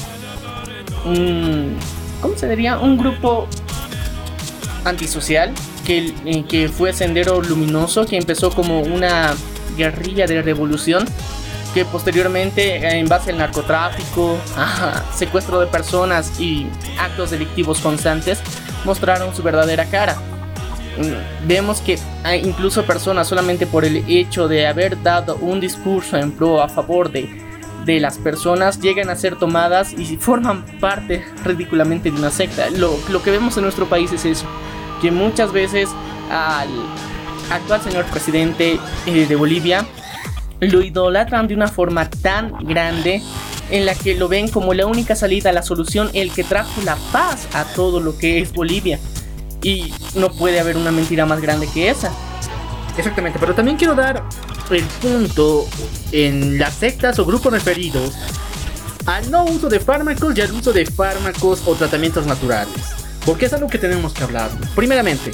[1.04, 1.76] un,
[2.20, 2.78] ¿cómo se diría?
[2.78, 3.48] un grupo
[4.84, 5.52] antisocial
[5.86, 9.34] que, eh, que fue Sendero Luminoso que empezó como una
[9.76, 11.06] guerrilla de revolución
[11.72, 14.38] que posteriormente en base al narcotráfico,
[15.14, 16.66] secuestro de personas y
[16.98, 18.40] actos delictivos constantes
[18.84, 20.16] mostraron su verdadera cara.
[20.98, 21.98] Mm, vemos que
[22.42, 27.10] incluso personas solamente por el hecho de haber dado un discurso en pro a favor
[27.10, 27.28] de,
[27.84, 32.68] de las personas llegan a ser tomadas y forman parte ridículamente de una secta.
[32.70, 34.46] Lo, lo que vemos en nuestro país es eso,
[35.00, 35.88] que muchas veces
[36.30, 36.68] al
[37.50, 39.86] actual señor presidente eh, de Bolivia
[40.60, 43.20] lo idolatran de una forma tan grande
[43.70, 46.96] en la que lo ven como la única salida, la solución, el que trajo la
[47.10, 48.98] paz a todo lo que es Bolivia.
[49.62, 52.12] Y no puede haber una mentira más grande que esa.
[52.96, 54.22] Exactamente, pero también quiero dar
[54.70, 55.66] el punto
[56.10, 58.14] en las sectas o grupos referidos
[59.06, 62.74] al no uso de fármacos y al uso de fármacos o tratamientos naturales.
[63.24, 64.50] Porque es algo que tenemos que hablar.
[64.74, 65.30] Primeramente,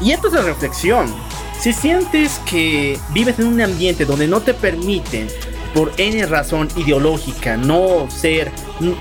[0.00, 1.12] y esto es la reflexión,
[1.60, 5.28] si sientes que vives en un ambiente donde no te permiten,
[5.74, 8.50] por N razón ideológica, no ser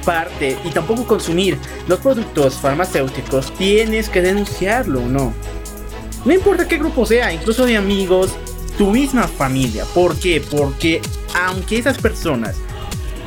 [0.05, 1.57] parte y tampoco consumir
[1.87, 5.33] los productos farmacéuticos, tienes que denunciarlo, ¿no?
[6.23, 8.31] No importa qué grupo sea, incluso de amigos,
[8.77, 9.85] tu misma familia.
[9.93, 10.41] ¿Por qué?
[10.51, 11.01] Porque
[11.33, 12.55] aunque esas personas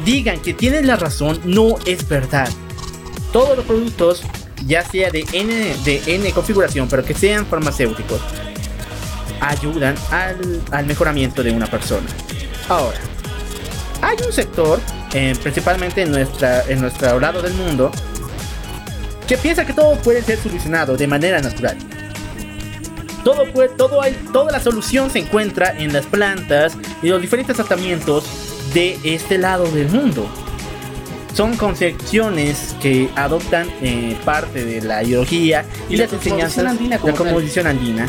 [0.05, 2.49] digan que tienes la razón, no es verdad.
[3.33, 4.23] Todos los productos,
[4.67, 8.21] ya sea de N, de N configuración, pero que sean farmacéuticos,
[9.41, 12.07] ayudan al, mejoramiento de una persona.
[12.69, 12.99] Ahora,
[14.05, 14.81] hay un sector,
[15.15, 17.91] eh, principalmente en, nuestra, en nuestro lado del mundo,
[19.27, 21.77] que piensa que todo puede ser solucionado de manera natural.
[23.25, 27.57] Todo puede, todo hay, toda la solución se encuentra en las plantas y los diferentes
[27.57, 28.25] tratamientos
[28.75, 30.29] de este lado del mundo.
[31.33, 37.67] Son concepciones que adoptan eh, parte de la ideología y, las enseñanzas de la composición
[37.67, 38.07] andina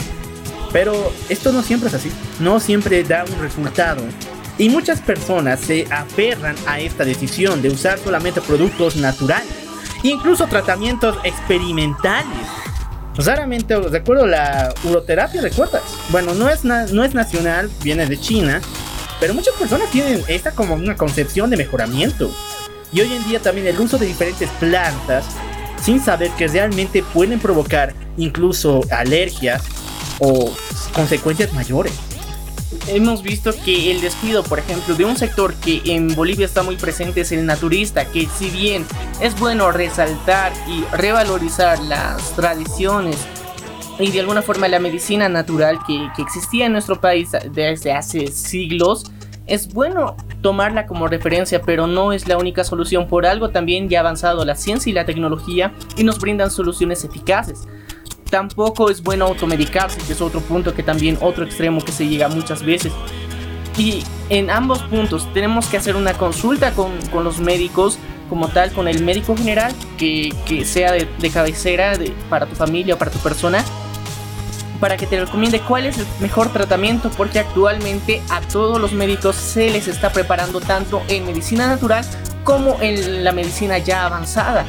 [0.76, 4.04] pero esto no siempre es así, no siempre da un resultado.
[4.58, 9.50] Y muchas personas se aferran a esta decisión de usar solamente productos naturales,
[10.04, 12.48] incluso tratamientos experimentales.
[13.18, 15.82] Raramente recuerdo la uroterapia, ¿recuerdas?
[16.10, 18.62] Bueno, no es, no es nacional, viene de China,
[19.20, 22.32] pero muchas personas tienen esta como una concepción de mejoramiento.
[22.92, 25.26] Y hoy en día también el uso de diferentes plantas,
[25.82, 29.64] sin saber que realmente pueden provocar incluso alergias
[30.20, 30.54] o
[30.94, 31.94] consecuencias mayores.
[32.88, 36.76] Hemos visto que el descuido, por ejemplo, de un sector que en Bolivia está muy
[36.76, 38.86] presente es el naturista, que si bien
[39.20, 43.18] es bueno resaltar y revalorizar las tradiciones
[43.98, 49.12] y de alguna forma la medicina natural que, existía en nuestro país desde hace siglos,
[49.48, 53.08] es bueno tomarla como referencia, pero no es la única solución.
[53.08, 57.04] Por algo también ya ha avanzado la ciencia y la tecnología y nos brindan soluciones
[57.04, 57.68] eficaces
[58.36, 62.28] tampoco es bueno automedicarse, que es otro punto que también otro extremo que se llega
[62.28, 62.92] muchas veces.
[63.78, 67.98] Y en ambos puntos tenemos que hacer una consulta con, con los médicos
[68.30, 72.96] como tal, con el médico general, que, que sea de, cabecera de, para tu familia
[72.96, 73.64] o para tu persona,
[74.82, 79.38] para que te recomiende cuál es el mejor tratamiento, porque actualmente a todos los médicos
[79.38, 82.04] se les está preparando tanto en medicina natural
[82.44, 84.66] como en la medicina ya avanzada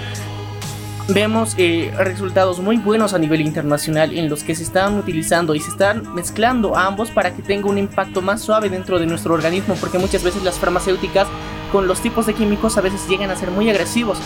[1.09, 5.61] vemos eh, resultados muy buenos a nivel internacional en los que se están utilizando y
[5.61, 9.76] se están mezclando ambos para que tenga un impacto más suave dentro de nuestro organismo
[9.80, 11.28] porque muchas veces las farmacéuticas
[11.70, 14.18] con los tipos de químicos a veces llegan a ser muy agresivos.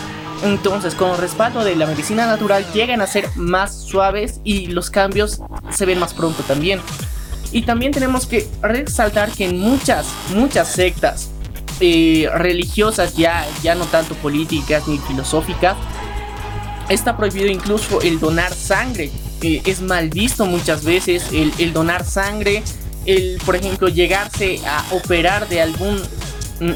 [0.43, 5.39] Entonces con respaldo de la medicina natural llegan a ser más suaves y los cambios
[5.69, 6.79] se ven más pronto también.
[7.51, 11.29] Y también tenemos que resaltar que en muchas muchas sectas
[11.79, 15.75] eh, religiosas ya ya no tanto políticas ni filosóficas
[16.93, 19.11] está prohibido incluso el donar sangre.
[19.41, 22.63] es mal visto muchas veces el, donar sangre,
[23.05, 26.01] el, por ejemplo, llegarse a operar de algún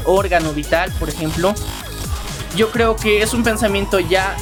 [0.04, 1.54] órgano vital, por ejemplo.
[2.56, 4.36] Yo creo que es un pensamiento ya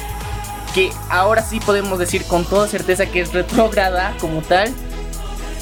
[0.73, 4.73] que ahora sí podemos decir con toda certeza que es retrógrada como tal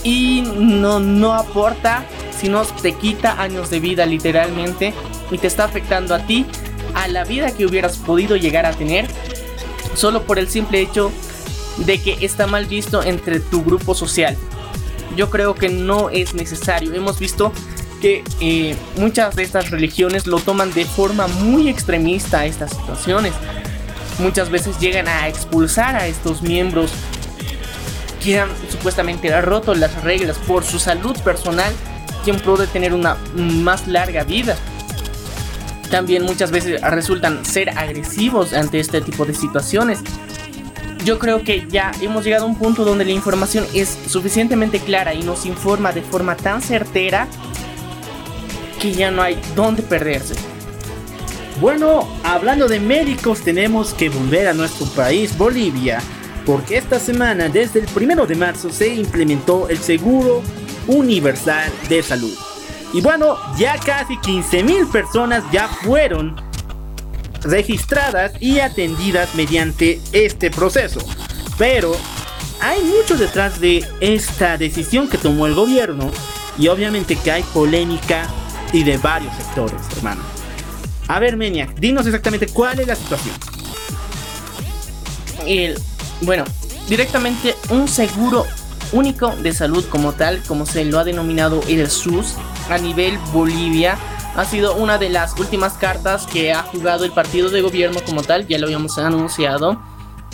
[0.03, 2.05] y no, no aporta,
[2.39, 4.93] sino te quita años de vida literalmente
[5.31, 6.45] y te está afectando a ti,
[6.93, 9.07] a la vida que hubieras podido llegar a tener
[9.95, 11.11] solo por el simple hecho
[11.77, 14.37] de que está mal visto entre tu grupo social.
[15.15, 16.93] Yo creo que no es necesario.
[16.93, 17.51] Hemos visto
[18.01, 23.33] que eh, muchas de estas religiones lo toman de forma muy extremista estas situaciones.
[24.19, 26.91] Muchas veces llegan a expulsar a estos miembros
[28.23, 31.73] que han supuestamente roto las reglas por su salud personal
[32.25, 34.55] y en de tener una más larga vida
[35.93, 39.99] también muchas veces resultan ser agresivos ante este tipo de situaciones.
[41.05, 45.13] yo creo que ya hemos llegado a un punto donde la información es suficientemente clara
[45.13, 47.27] y nos informa de forma tan certera
[48.81, 50.33] que ya no hay dónde perderse.
[51.61, 56.01] Bueno, hablando de médicos, tenemos que volver a nuestro país, Bolivia,
[56.43, 60.41] porque esta semana, desde el primero de marzo, se implementó el Seguro
[60.87, 62.52] Universal de Salud.
[62.93, 66.35] Y bueno, ya casi 15.000 personas ya fueron
[67.41, 70.99] registradas y atendidas mediante este proceso.
[71.57, 71.95] Pero
[72.61, 76.11] hay mucho detrás de esta decisión que tomó el gobierno
[76.57, 78.27] y obviamente que hay polémica
[78.71, 80.21] y de varios sectores, hermano.
[81.07, 83.35] A ver, Meniac, dinos exactamente cuál es la situación.
[85.47, 85.77] El,
[86.21, 86.45] bueno,
[86.87, 88.45] directamente un seguro
[88.91, 92.35] único de salud como tal, como se lo ha denominado el SUS
[92.69, 93.97] a nivel Bolivia,
[94.35, 98.23] ha sido una de las últimas cartas que ha jugado el partido de gobierno como
[98.23, 99.79] tal, ya lo habíamos anunciado,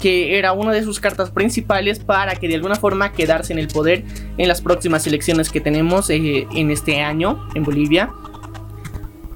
[0.02, 3.68] que era una de sus cartas principales para que de alguna forma quedarse en el
[3.68, 4.06] poder
[4.38, 8.12] en las próximas elecciones que tenemos eh, en este año en Bolivia.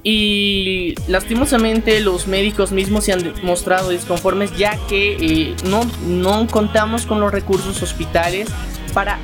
[0.02, 7.06] Y lastimosamente los médicos mismos se han mostrado desconformes ya que eh, no, no contamos
[7.06, 8.48] con los recursos hospitales
[8.92, 9.18] para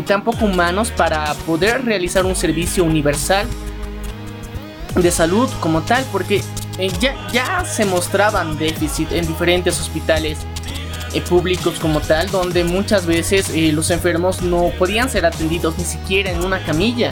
[0.00, 3.46] tampoco humanos para poder realizar un servicio universal
[4.94, 6.42] de salud como tal, porque
[6.78, 10.38] eh, ya, ya se mostraban déficit en diferentes hospitales
[11.14, 15.84] eh, públicos como tal, donde muchas veces eh, los enfermos no podían ser atendidos ni
[15.84, 17.10] siquiera en una camilla.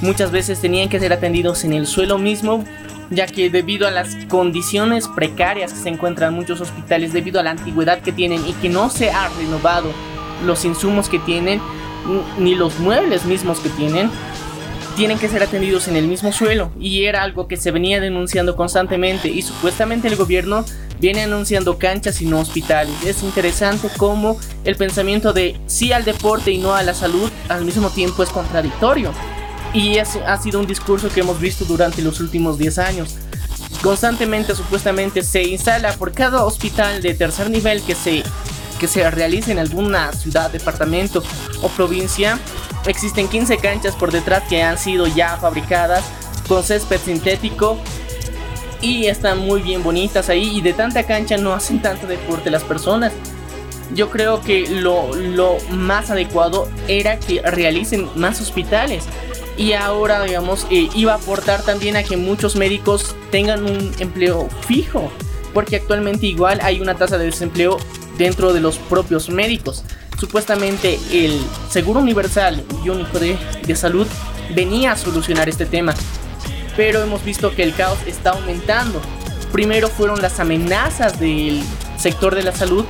[0.00, 2.64] Muchas veces tenían que ser atendidos en el suelo mismo,
[3.10, 7.42] ya que debido a las condiciones precarias que se encuentran en muchos hospitales, debido a
[7.42, 9.92] la antigüedad que tienen y que no se ha renovado
[10.46, 11.60] los insumos que tienen,
[12.38, 14.10] ni los muebles mismos que tienen,
[14.96, 18.56] tienen que ser atendidos en el mismo suelo y era algo que se venía denunciando
[18.56, 20.64] constantemente y supuestamente el gobierno
[21.00, 22.94] viene anunciando canchas y no hospitales.
[23.04, 27.64] Es interesante cómo el pensamiento de sí al deporte y no a la salud al
[27.64, 29.12] mismo tiempo es contradictorio.
[29.72, 33.16] Y ha sido un discurso que hemos visto durante los últimos 10 años.
[33.82, 38.22] Constantemente, supuestamente, se instala por cada hospital de tercer nivel que se,
[38.80, 41.22] que se realice en alguna ciudad, departamento
[41.62, 42.40] o provincia,
[42.86, 46.04] Existen 15 canchas por detrás que han sido ya fabricadas
[46.48, 47.78] con césped sintético
[48.80, 52.64] y están muy bien bonitas ahí y de tanta cancha no hacen tanto deporte las
[52.64, 53.12] personas.
[53.94, 55.10] Yo creo que lo,
[55.70, 59.04] más adecuado era que realicen más hospitales
[59.58, 64.48] y ahora digamos eh, iba a aportar también a que muchos médicos tengan un empleo
[64.66, 65.10] fijo
[65.52, 67.78] porque actualmente igual hay una tasa de desempleo
[68.20, 69.82] dentro de los propios médicos
[70.18, 71.40] supuestamente el
[71.70, 73.38] Seguro Universal y Único de,
[73.74, 74.06] Salud
[74.54, 75.94] venía a solucionar este tema.
[76.76, 79.00] Pero hemos visto que el caos está aumentando.
[79.52, 81.62] Primero fueron las amenazas del
[81.96, 82.84] sector de la salud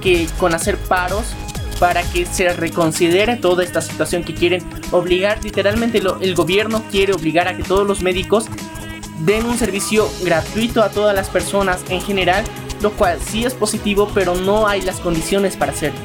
[0.00, 1.24] que con hacer paros
[1.80, 4.62] para que se reconsidere toda esta situación que quieren
[4.92, 8.46] obligar, literalmente el gobierno quiere obligar a que todos los médicos
[9.20, 12.44] den un servicio gratuito a todas las personas en general,
[12.80, 16.00] lo cual sí es positivo, pero no hay las condiciones para hacerlo.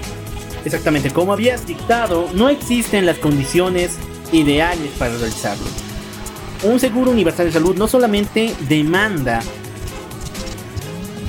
[0.65, 3.97] Exactamente, como habías dictado, no existen las condiciones
[4.32, 5.65] ideales para realizarlo.
[6.63, 9.41] Un seguro universal de salud no solamente demanda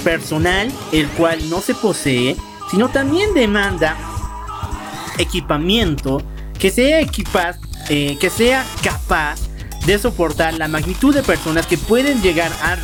[0.05, 2.37] personal, el cual no se posee,
[2.71, 3.97] sino también demanda
[5.19, 6.23] equipamiento
[6.59, 9.41] que sea equipaz, eh, que sea capaz
[9.87, 12.77] de soportar la magnitud de personas que pueden llegar a,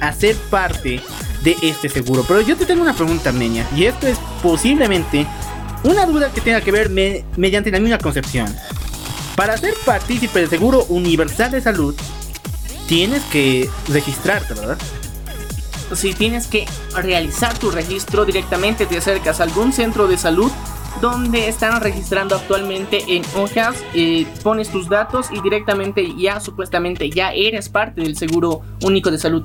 [0.00, 1.00] a ser parte
[1.42, 2.24] de este seguro.
[2.26, 5.26] Pero yo te tengo una pregunta, Meña, y esto es posiblemente
[5.84, 6.90] una duda que tenga que ver
[7.36, 8.54] mediante la misma concepción.
[9.36, 11.94] Para ser partícipe del Seguro Universal de Salud,
[12.86, 14.78] tienes que registrarte, ¿verdad?
[15.94, 20.52] Si tienes que realizar tu registro directamente, te acercas a algún centro de salud
[21.00, 27.32] donde están registrando actualmente en hojas, eh, pones tus datos y directamente ya supuestamente ya
[27.32, 29.44] eres parte del Seguro Único de Salud.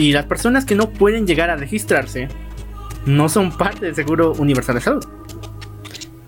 [0.00, 2.28] Y las personas que no pueden llegar a registrarse
[3.04, 5.04] no son parte del Seguro Universal de Salud.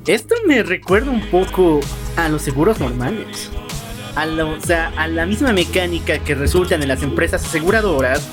[0.07, 1.81] Esto me recuerda un poco
[2.19, 3.51] a los seguros normales.
[4.15, 8.29] A la, o sea, a la misma mecánica que resultan en las empresas aseguradoras,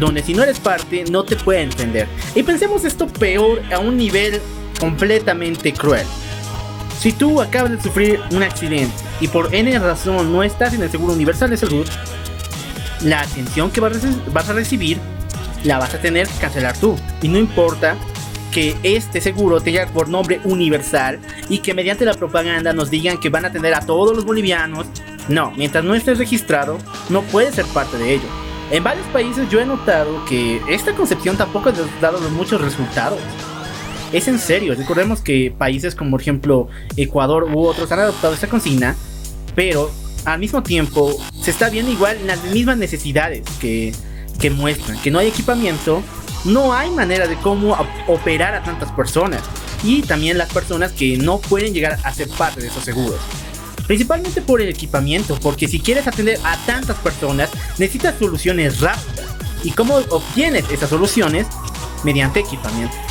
[0.00, 2.08] donde si no eres parte no te pueden entender.
[2.34, 4.40] Y pensemos esto peor a un nivel
[4.80, 6.04] completamente cruel.
[6.98, 10.90] Si tú acabas de sufrir un accidente y por N razón no estás en el
[10.90, 11.86] Seguro Universal de Salud,
[13.02, 14.98] la atención que vas a recibir
[15.64, 16.96] la vas a tener que cancelar tú.
[17.22, 17.96] Y no importa
[18.52, 21.18] que este seguro tenga por nombre universal
[21.48, 24.86] y que mediante la propaganda nos digan que van a atender a todos los bolivianos.
[25.28, 26.78] No, mientras no estés registrado,
[27.08, 28.28] no puedes ser parte de ello.
[28.70, 33.18] En varios países yo he notado que esta concepción tampoco ha dado muchos resultados.
[34.12, 34.74] es en serio.
[34.76, 38.94] Recordemos que países como por ejemplo Ecuador u otros han adoptado esta consigna,
[39.56, 39.90] pero
[40.24, 43.92] al mismo tiempo se está viendo igual las mismas necesidades que,
[44.40, 46.02] que muestran, que no hay equipamiento,
[46.44, 49.42] no hay manera de cómo operar a tantas personas
[49.82, 53.20] y también las personas que no pueden llegar a ser parte de esos seguros.
[53.86, 59.26] Principalmente por el equipamiento, porque si quieres atender a tantas personas, necesitas soluciones rápidas.
[59.62, 61.46] ¿Y cómo obtienes esas soluciones?
[62.02, 63.03] Mediante equipamiento.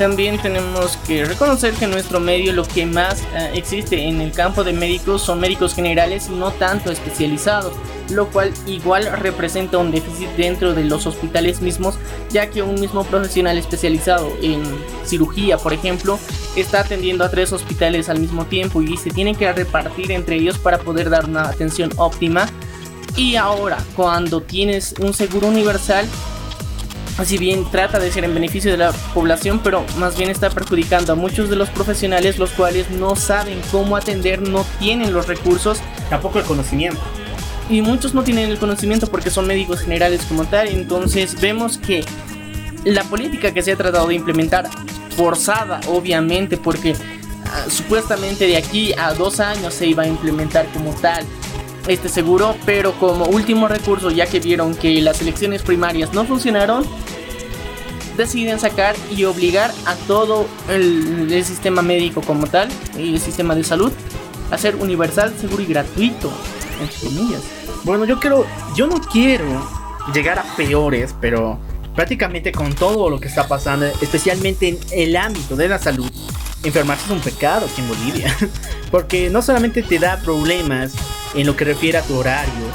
[0.00, 4.64] También tenemos que reconocer que nuestro medio lo que más eh, existe en el campo
[4.64, 7.74] de médicos son médicos generales y no tanto especializados,
[8.08, 11.98] lo cual igual representa un déficit dentro de los hospitales mismos,
[12.30, 14.62] ya que un mismo profesional especializado en
[15.04, 16.18] cirugía, por ejemplo,
[16.56, 20.56] está atendiendo a tres hospitales al mismo tiempo y se tienen que repartir entre ellos
[20.56, 22.48] para poder dar una atención óptima.
[23.16, 26.06] Y ahora, cuando tienes un seguro universal,
[27.24, 31.12] si bien trata de ser en beneficio de la población, pero más bien está perjudicando
[31.12, 35.80] a muchos de los profesionales los cuales no saben cómo atender, no tienen los recursos,
[36.08, 37.00] tampoco el conocimiento.
[37.68, 42.04] Y muchos no tienen el conocimiento porque son médicos generales como tal, entonces vemos que
[42.84, 44.68] la política que se ha tratado de implementar,
[45.16, 46.96] forzada obviamente, porque
[47.44, 51.26] ah, supuestamente de aquí a dos años se iba a implementar como tal
[51.88, 56.84] este seguro, pero como último recurso, ya que vieron que las elecciones primarias no funcionaron,
[58.16, 63.64] deciden sacar y obligar a todo el, sistema médico como tal, y el sistema de
[63.64, 63.92] salud,
[64.50, 66.30] a ser universal, seguro y gratuito,
[66.80, 67.42] entre comillas.
[67.84, 68.46] Bueno, yo quiero,
[68.76, 69.66] yo no quiero
[70.12, 71.58] llegar a peores, pero
[71.94, 76.10] prácticamente con todo lo que está pasando, especialmente en el ámbito de la salud,
[76.64, 78.36] enfermarse es un pecado aquí en Bolivia,
[78.90, 80.92] porque no solamente te da problemas
[81.34, 82.66] en lo que refiere a tu horario,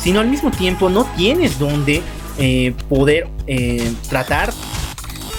[0.00, 2.02] sino al mismo tiempo no tienes donde
[2.38, 4.52] eh, poder eh, tratar.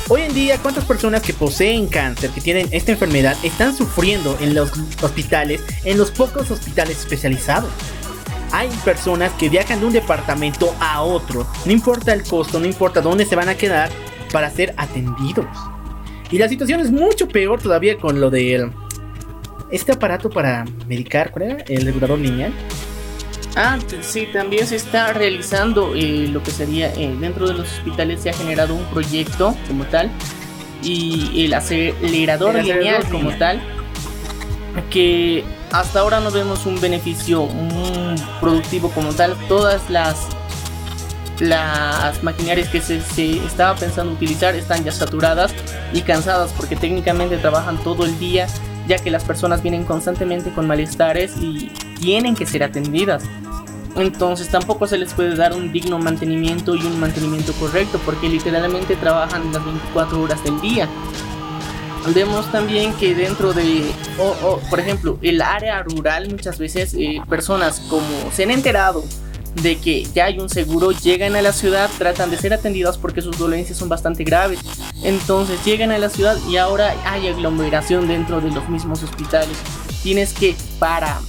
[0.07, 4.53] Hoy en día, ¿cuántas personas que poseen cáncer, que tienen esta enfermedad, están sufriendo en
[4.53, 7.71] los hospitales, en los pocos hospitales especializados?
[8.51, 13.01] Hay personas que viajan de un departamento a otro, no importa el costo, no importa
[13.01, 13.89] dónde se van a quedar,
[14.31, 15.47] para ser atendidos.
[16.29, 18.71] Y la situación es mucho peor todavía con lo del
[19.71, 21.63] este aparato para medicar, ¿cuál era?
[21.67, 22.53] El regulador lineal.
[23.55, 28.21] Ah, sí, también se está realizando eh, lo que sería eh, dentro de los hospitales
[28.21, 30.11] se ha generado un proyecto como tal
[30.83, 33.61] y el acelerador, lineal como tal
[34.89, 37.47] que hasta ahora no vemos un beneficio
[38.39, 39.35] productivo como tal.
[39.47, 40.27] Todas las
[41.39, 45.53] las maquinarias que se, se, estaba pensando utilizar están ya saturadas
[45.91, 48.47] y cansadas porque técnicamente trabajan todo el día
[48.87, 53.23] ya que las personas vienen constantemente con malestares y tienen que ser atendidas.
[53.95, 58.95] Entonces tampoco se les puede dar un digno mantenimiento y un mantenimiento correcto porque literalmente
[58.95, 60.89] trabajan las 24 horas del día.
[62.13, 63.91] Vemos también que dentro de,
[64.69, 69.03] por ejemplo, el área rural muchas veces eh, personas como se han enterado
[69.61, 73.21] de que ya hay un seguro, llegan a la ciudad, tratan de ser atendidas porque
[73.21, 74.59] sus dolencias son bastante graves.
[75.03, 79.57] Entonces llegan a la ciudad y ahora hay aglomeración dentro de los mismos hospitales.
[80.03, 81.19] Tienes que, para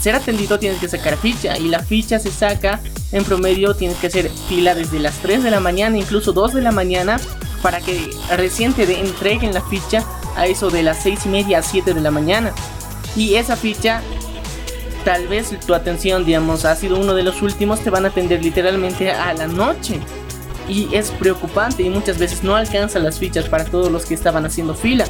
[0.00, 2.80] ser atendido, tienes que sacar ficha y la ficha se saca
[3.12, 6.62] en promedio, tienes que hacer fila desde las 3 de la mañana, incluso 2 de
[6.62, 7.20] la mañana,
[7.62, 10.04] para que recién te entreguen la ficha
[10.36, 12.52] a eso de las 6 y media a 7 de la mañana.
[13.16, 14.02] Y esa ficha
[15.04, 18.42] tal vez tu atención, digamos, ha sido uno de los últimos, te van a atender
[18.42, 20.00] literalmente a la noche.
[20.68, 24.46] Y es preocupante y muchas veces no alcanzan las fichas para todos los que estaban
[24.46, 25.04] haciendo fila.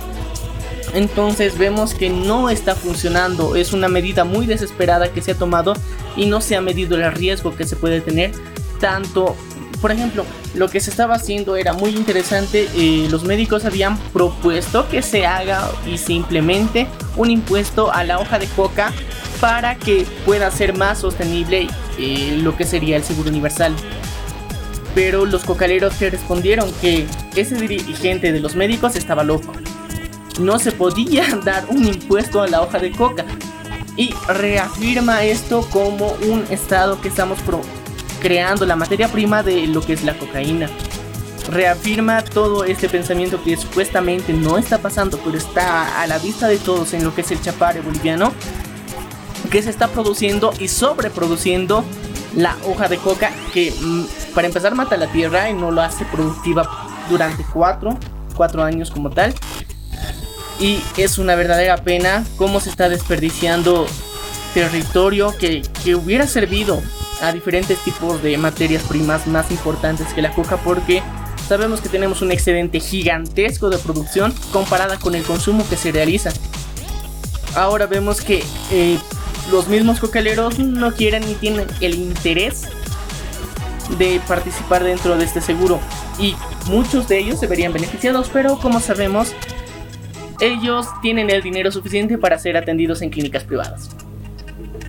[0.95, 5.75] Entonces vemos que no está funcionando, es una medida muy desesperada que se ha tomado
[6.17, 8.33] y no se ha medido el riesgo que se puede tener
[8.81, 9.37] tanto
[9.81, 12.69] por ejemplo, lo que se estaba haciendo era muy interesante.
[12.75, 16.23] Eh, los médicos habían propuesto que se haga y se
[17.17, 18.93] un impuesto a la hoja de coca
[19.41, 21.67] para que pueda ser más sostenible
[21.99, 23.75] eh, lo que sería el seguro universal.
[24.95, 29.53] Pero los cocaleros que respondieron que ese dirigente de los médicos estaba loco.
[30.39, 33.25] No se podía dar un impuesto a la hoja de coca.
[33.97, 37.39] Y reafirma esto como un estado que estamos
[38.21, 40.69] creando la materia prima de lo que es la cocaína.
[41.51, 46.59] Reafirma todo este pensamiento que supuestamente no está pasando, pero está a la vista de
[46.59, 48.33] todos en lo que es el chapare boliviano
[49.51, 51.85] que se está produciendo y sobreproduciendo
[52.37, 56.05] la hoja de coca que mm, para empezar mata la tierra y no lo hace
[56.05, 57.99] productiva durante cuatro,
[58.37, 59.35] cuatro años como tal.
[60.61, 63.87] Y es una verdadera pena cómo se está desperdiciando
[64.55, 66.81] territorio que, que hubiera servido
[67.23, 71.03] a diferentes tipos de materias primas más importantes que la coca porque
[71.51, 76.31] Sabemos que tenemos un excedente gigantesco de producción comparada con el consumo que se realiza.
[77.57, 78.99] Ahora vemos que eh,
[79.51, 82.69] los mismos cocaleros no quieren ni tienen el interés
[83.99, 85.81] de participar dentro de este seguro
[86.19, 86.37] y
[86.67, 89.35] muchos de ellos se verían beneficiados, pero como sabemos,
[90.41, 93.91] ellos tienen el dinero suficiente para ser atendidos en clínicas privadas.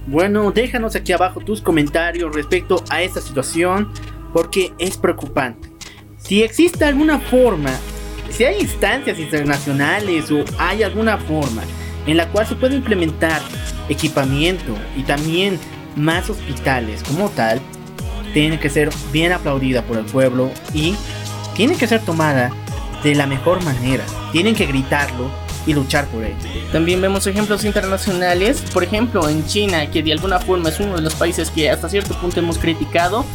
[0.07, 3.91] Bueno, déjanos aquí abajo tus comentarios respecto a esta situación
[4.33, 5.69] porque es preocupante.
[6.17, 7.71] Si existe alguna forma,
[8.29, 11.63] si hay instancias internacionales o hay alguna forma
[12.05, 13.41] en la cual se puede implementar
[13.89, 15.59] equipamiento y también
[15.95, 17.59] más hospitales como tal,
[18.33, 20.95] tiene que ser bien aplaudida por el pueblo y
[21.55, 22.51] tiene que ser tomada
[23.03, 24.03] de la mejor manera.
[24.31, 25.29] Tienen que gritarlo
[25.65, 26.35] y luchar por ello.
[26.71, 31.01] También vemos ejemplos internacionales, por ejemplo en China, que de alguna forma es uno de
[31.01, 33.25] los países que hasta cierto punto hemos criticado,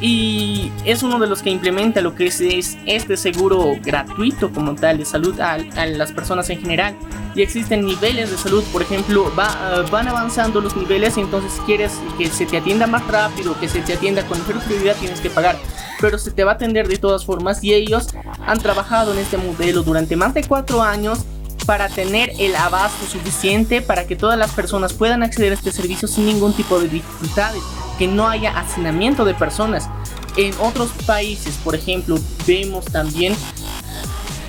[0.00, 2.40] y es uno de los que implementa lo que es,
[2.86, 6.96] este seguro gratuito como tal de salud a, las personas en general.
[7.34, 12.28] Y existen niveles de salud, por ejemplo, van avanzando los niveles y entonces quieres que
[12.28, 15.56] se te atienda más rápido, que se te atienda con mejor prioridad, tienes que pagar.
[16.00, 18.08] Pero se te va a atender de todas formas y ellos
[18.46, 21.24] han trabajado en este modelo durante más de cuatro años
[21.66, 26.08] para tener el abasto suficiente para que todas las personas puedan acceder a este servicio
[26.08, 27.62] sin ningún tipo de dificultades
[27.98, 29.88] que no haya hacinamiento de personas.
[30.36, 33.34] En otros países, por ejemplo, vemos también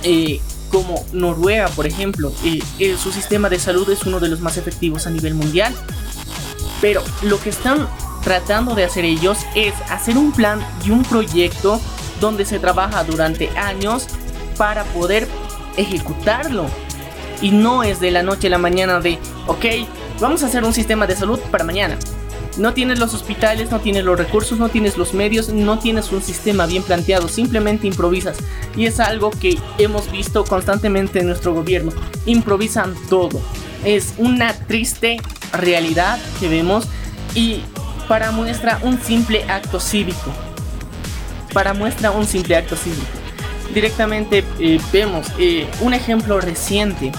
[0.02, 0.40] eh,
[0.70, 4.56] como Noruega, por ejemplo, eh, eh, su sistema de salud es uno de los más
[4.56, 5.74] efectivos a nivel mundial.
[6.80, 7.88] Pero lo que están
[8.22, 11.80] tratando de hacer ellos es hacer un plan y un proyecto
[12.20, 14.06] donde se trabaja durante años
[14.56, 15.28] para poder
[15.76, 16.66] ejecutarlo.
[17.40, 19.64] Y no es de la noche a la mañana de, ok,
[20.20, 21.98] vamos a hacer un sistema de salud para mañana.
[22.56, 26.22] No tienes los hospitales, no tienes los recursos, no tienes los medios, no tienes un
[26.22, 28.38] sistema bien planteado, simplemente improvisas.
[28.74, 31.92] Y es algo que hemos visto constantemente en nuestro gobierno.
[32.24, 33.42] Improvisan todo.
[33.84, 35.18] Es una triste
[35.52, 36.86] realidad que vemos
[37.34, 37.60] y
[38.08, 40.32] para muestra un simple acto cívico.
[41.52, 43.25] Para muestra un simple acto cívico.
[43.74, 47.12] Directamente eh, vemos eh, un ejemplo reciente.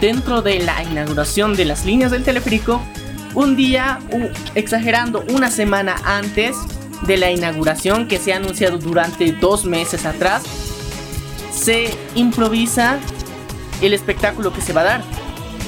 [0.00, 2.80] Dentro de la inauguración de las líneas del teleférico,
[3.34, 3.98] un día,
[4.54, 6.56] exagerando, una semana antes
[7.02, 10.42] de la inauguración que se ha anunciado durante dos meses atrás,
[11.52, 12.98] se improvisa
[13.80, 15.02] el espectáculo que se va a dar.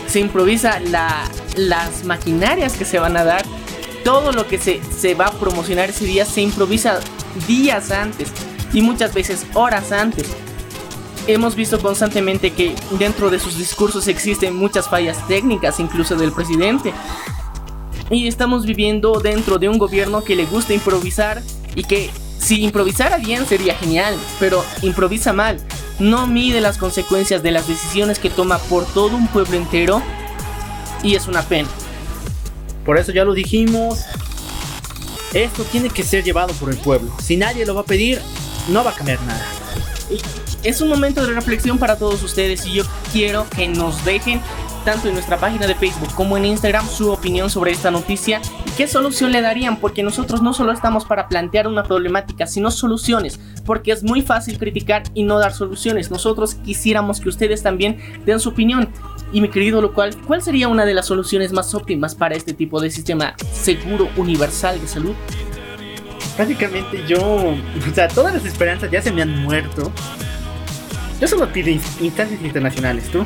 [0.07, 0.81] Se improvisa
[1.57, 3.45] las maquinarias que se van a dar.
[4.05, 7.01] Todo lo que se, se va a promocionar ese día se improvisa
[7.47, 8.31] días antes
[8.75, 10.29] y muchas veces horas antes.
[11.27, 16.93] Hemos visto constantemente que dentro de sus discursos existen muchas fallas técnicas, incluso del presidente.
[18.11, 21.43] Y estamos viviendo dentro de un gobierno que le gusta improvisar
[21.75, 25.59] y que si improvisara bien sería genial, pero improvisa mal.
[25.99, 30.03] No mide las consecuencias de las decisiones que toma por todo un pueblo entero
[31.03, 31.69] y es una pena.
[32.85, 34.01] Por eso ya lo dijimos,
[35.33, 37.11] esto tiene que ser llevado por el pueblo.
[37.23, 38.21] Si nadie lo va a pedir,
[38.69, 39.45] no va a cambiar nada.
[40.63, 44.41] es un momento de reflexión para todos ustedes y yo quiero que nos dejen
[44.85, 48.71] tanto en nuestra página de Facebook como en Instagram su opinión sobre esta noticia y
[48.73, 53.41] qué solución le darían, porque nosotros no solo estamos para plantear una problemática, sino soluciones,
[53.65, 56.11] porque es muy fácil criticar y no dar soluciones.
[56.11, 58.91] Nosotros quisiéramos que ustedes también den su opinión.
[59.33, 62.81] Y mi querido local, ¿cuál sería una de las soluciones más óptimas para este tipo
[62.81, 65.15] de sistema seguro universal de salud?
[66.37, 69.93] Prácticamente yo, o sea, todas las esperanzas ya se me han muerto.
[71.21, 73.25] Yo solo pido instancias internacionales, ¿tú?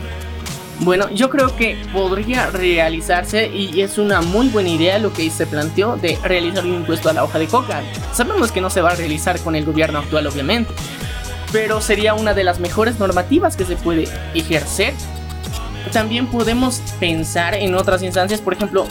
[0.80, 5.46] Bueno, yo creo que podría realizarse y es una muy buena idea lo que se
[5.46, 7.82] planteó de realizar un impuesto a la hoja de coca.
[8.12, 10.72] Sabemos que no se va a realizar con el gobierno actual, obviamente,
[11.50, 14.94] pero sería una de las mejores normativas que se puede ejercer.
[15.92, 18.86] También podemos pensar en otras instancias, por ejemplo,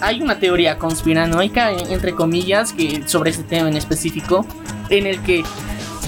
[0.00, 4.46] hay una teoría conspiranoica, entre comillas, que sobre este tema en específico,
[4.90, 5.44] en el que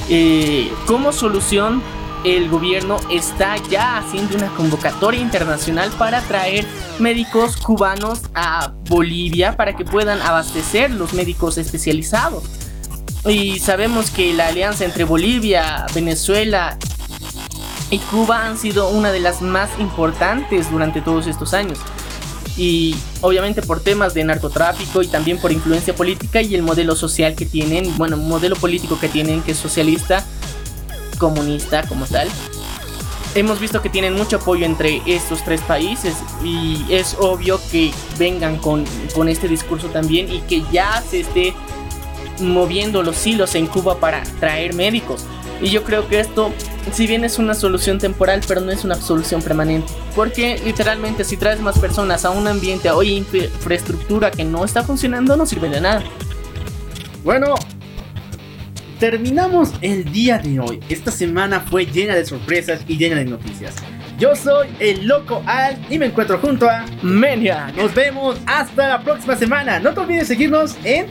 [0.08, 1.82] eh, como solución
[2.24, 6.64] el gobierno está ya haciendo una convocatoria internacional para traer
[6.98, 12.44] médicos cubanos a Bolivia para que puedan abastecer los médicos especializados.
[13.26, 16.78] Y sabemos que la alianza entre Bolivia, Venezuela
[17.90, 21.78] y Cuba han sido una de las más importantes durante todos estos años.
[22.56, 27.34] Y obviamente por temas de narcotráfico y también por influencia política y el modelo social
[27.34, 30.24] que tienen, bueno, modelo político que tienen que es socialista,
[31.18, 32.28] comunista como tal.
[33.34, 38.56] Hemos visto que tienen mucho apoyo entre estos tres países y es obvio que vengan
[38.56, 41.54] con, con este discurso también y que ya se esté
[42.40, 45.26] moviendo los hilos en Cuba para traer médicos.
[45.60, 46.52] Y yo creo que esto,
[46.92, 49.92] si bien es una solución temporal, pero no es una solución permanente.
[50.14, 55.36] Porque literalmente si traes más personas a un ambiente o infraestructura que no está funcionando,
[55.36, 56.02] no sirve de nada.
[57.24, 57.54] Bueno,
[58.98, 60.80] terminamos el día de hoy.
[60.88, 63.74] Esta semana fue llena de sorpresas y llena de noticias.
[64.18, 67.70] Yo soy el Loco Al y me encuentro junto a Menia.
[67.76, 69.78] Nos vemos hasta la próxima semana.
[69.78, 71.06] No te olvides seguirnos en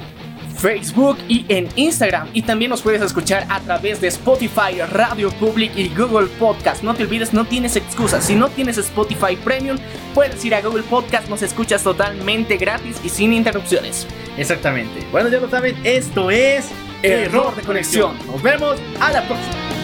[0.56, 2.30] Facebook y en Instagram.
[2.34, 6.84] Y también nos puedes escuchar a través de Spotify, Radio Public y Google Podcast.
[6.84, 8.26] No te olvides, no tienes excusas.
[8.26, 9.78] Si no tienes Spotify Premium,
[10.14, 14.08] puedes ir a Google Podcast, nos escuchas totalmente gratis y sin interrupciones.
[14.38, 15.06] Exactamente.
[15.12, 16.66] Bueno, ya lo saben, esto es
[17.04, 18.18] Error de conexión.
[18.28, 19.75] Nos vemos a la próxima.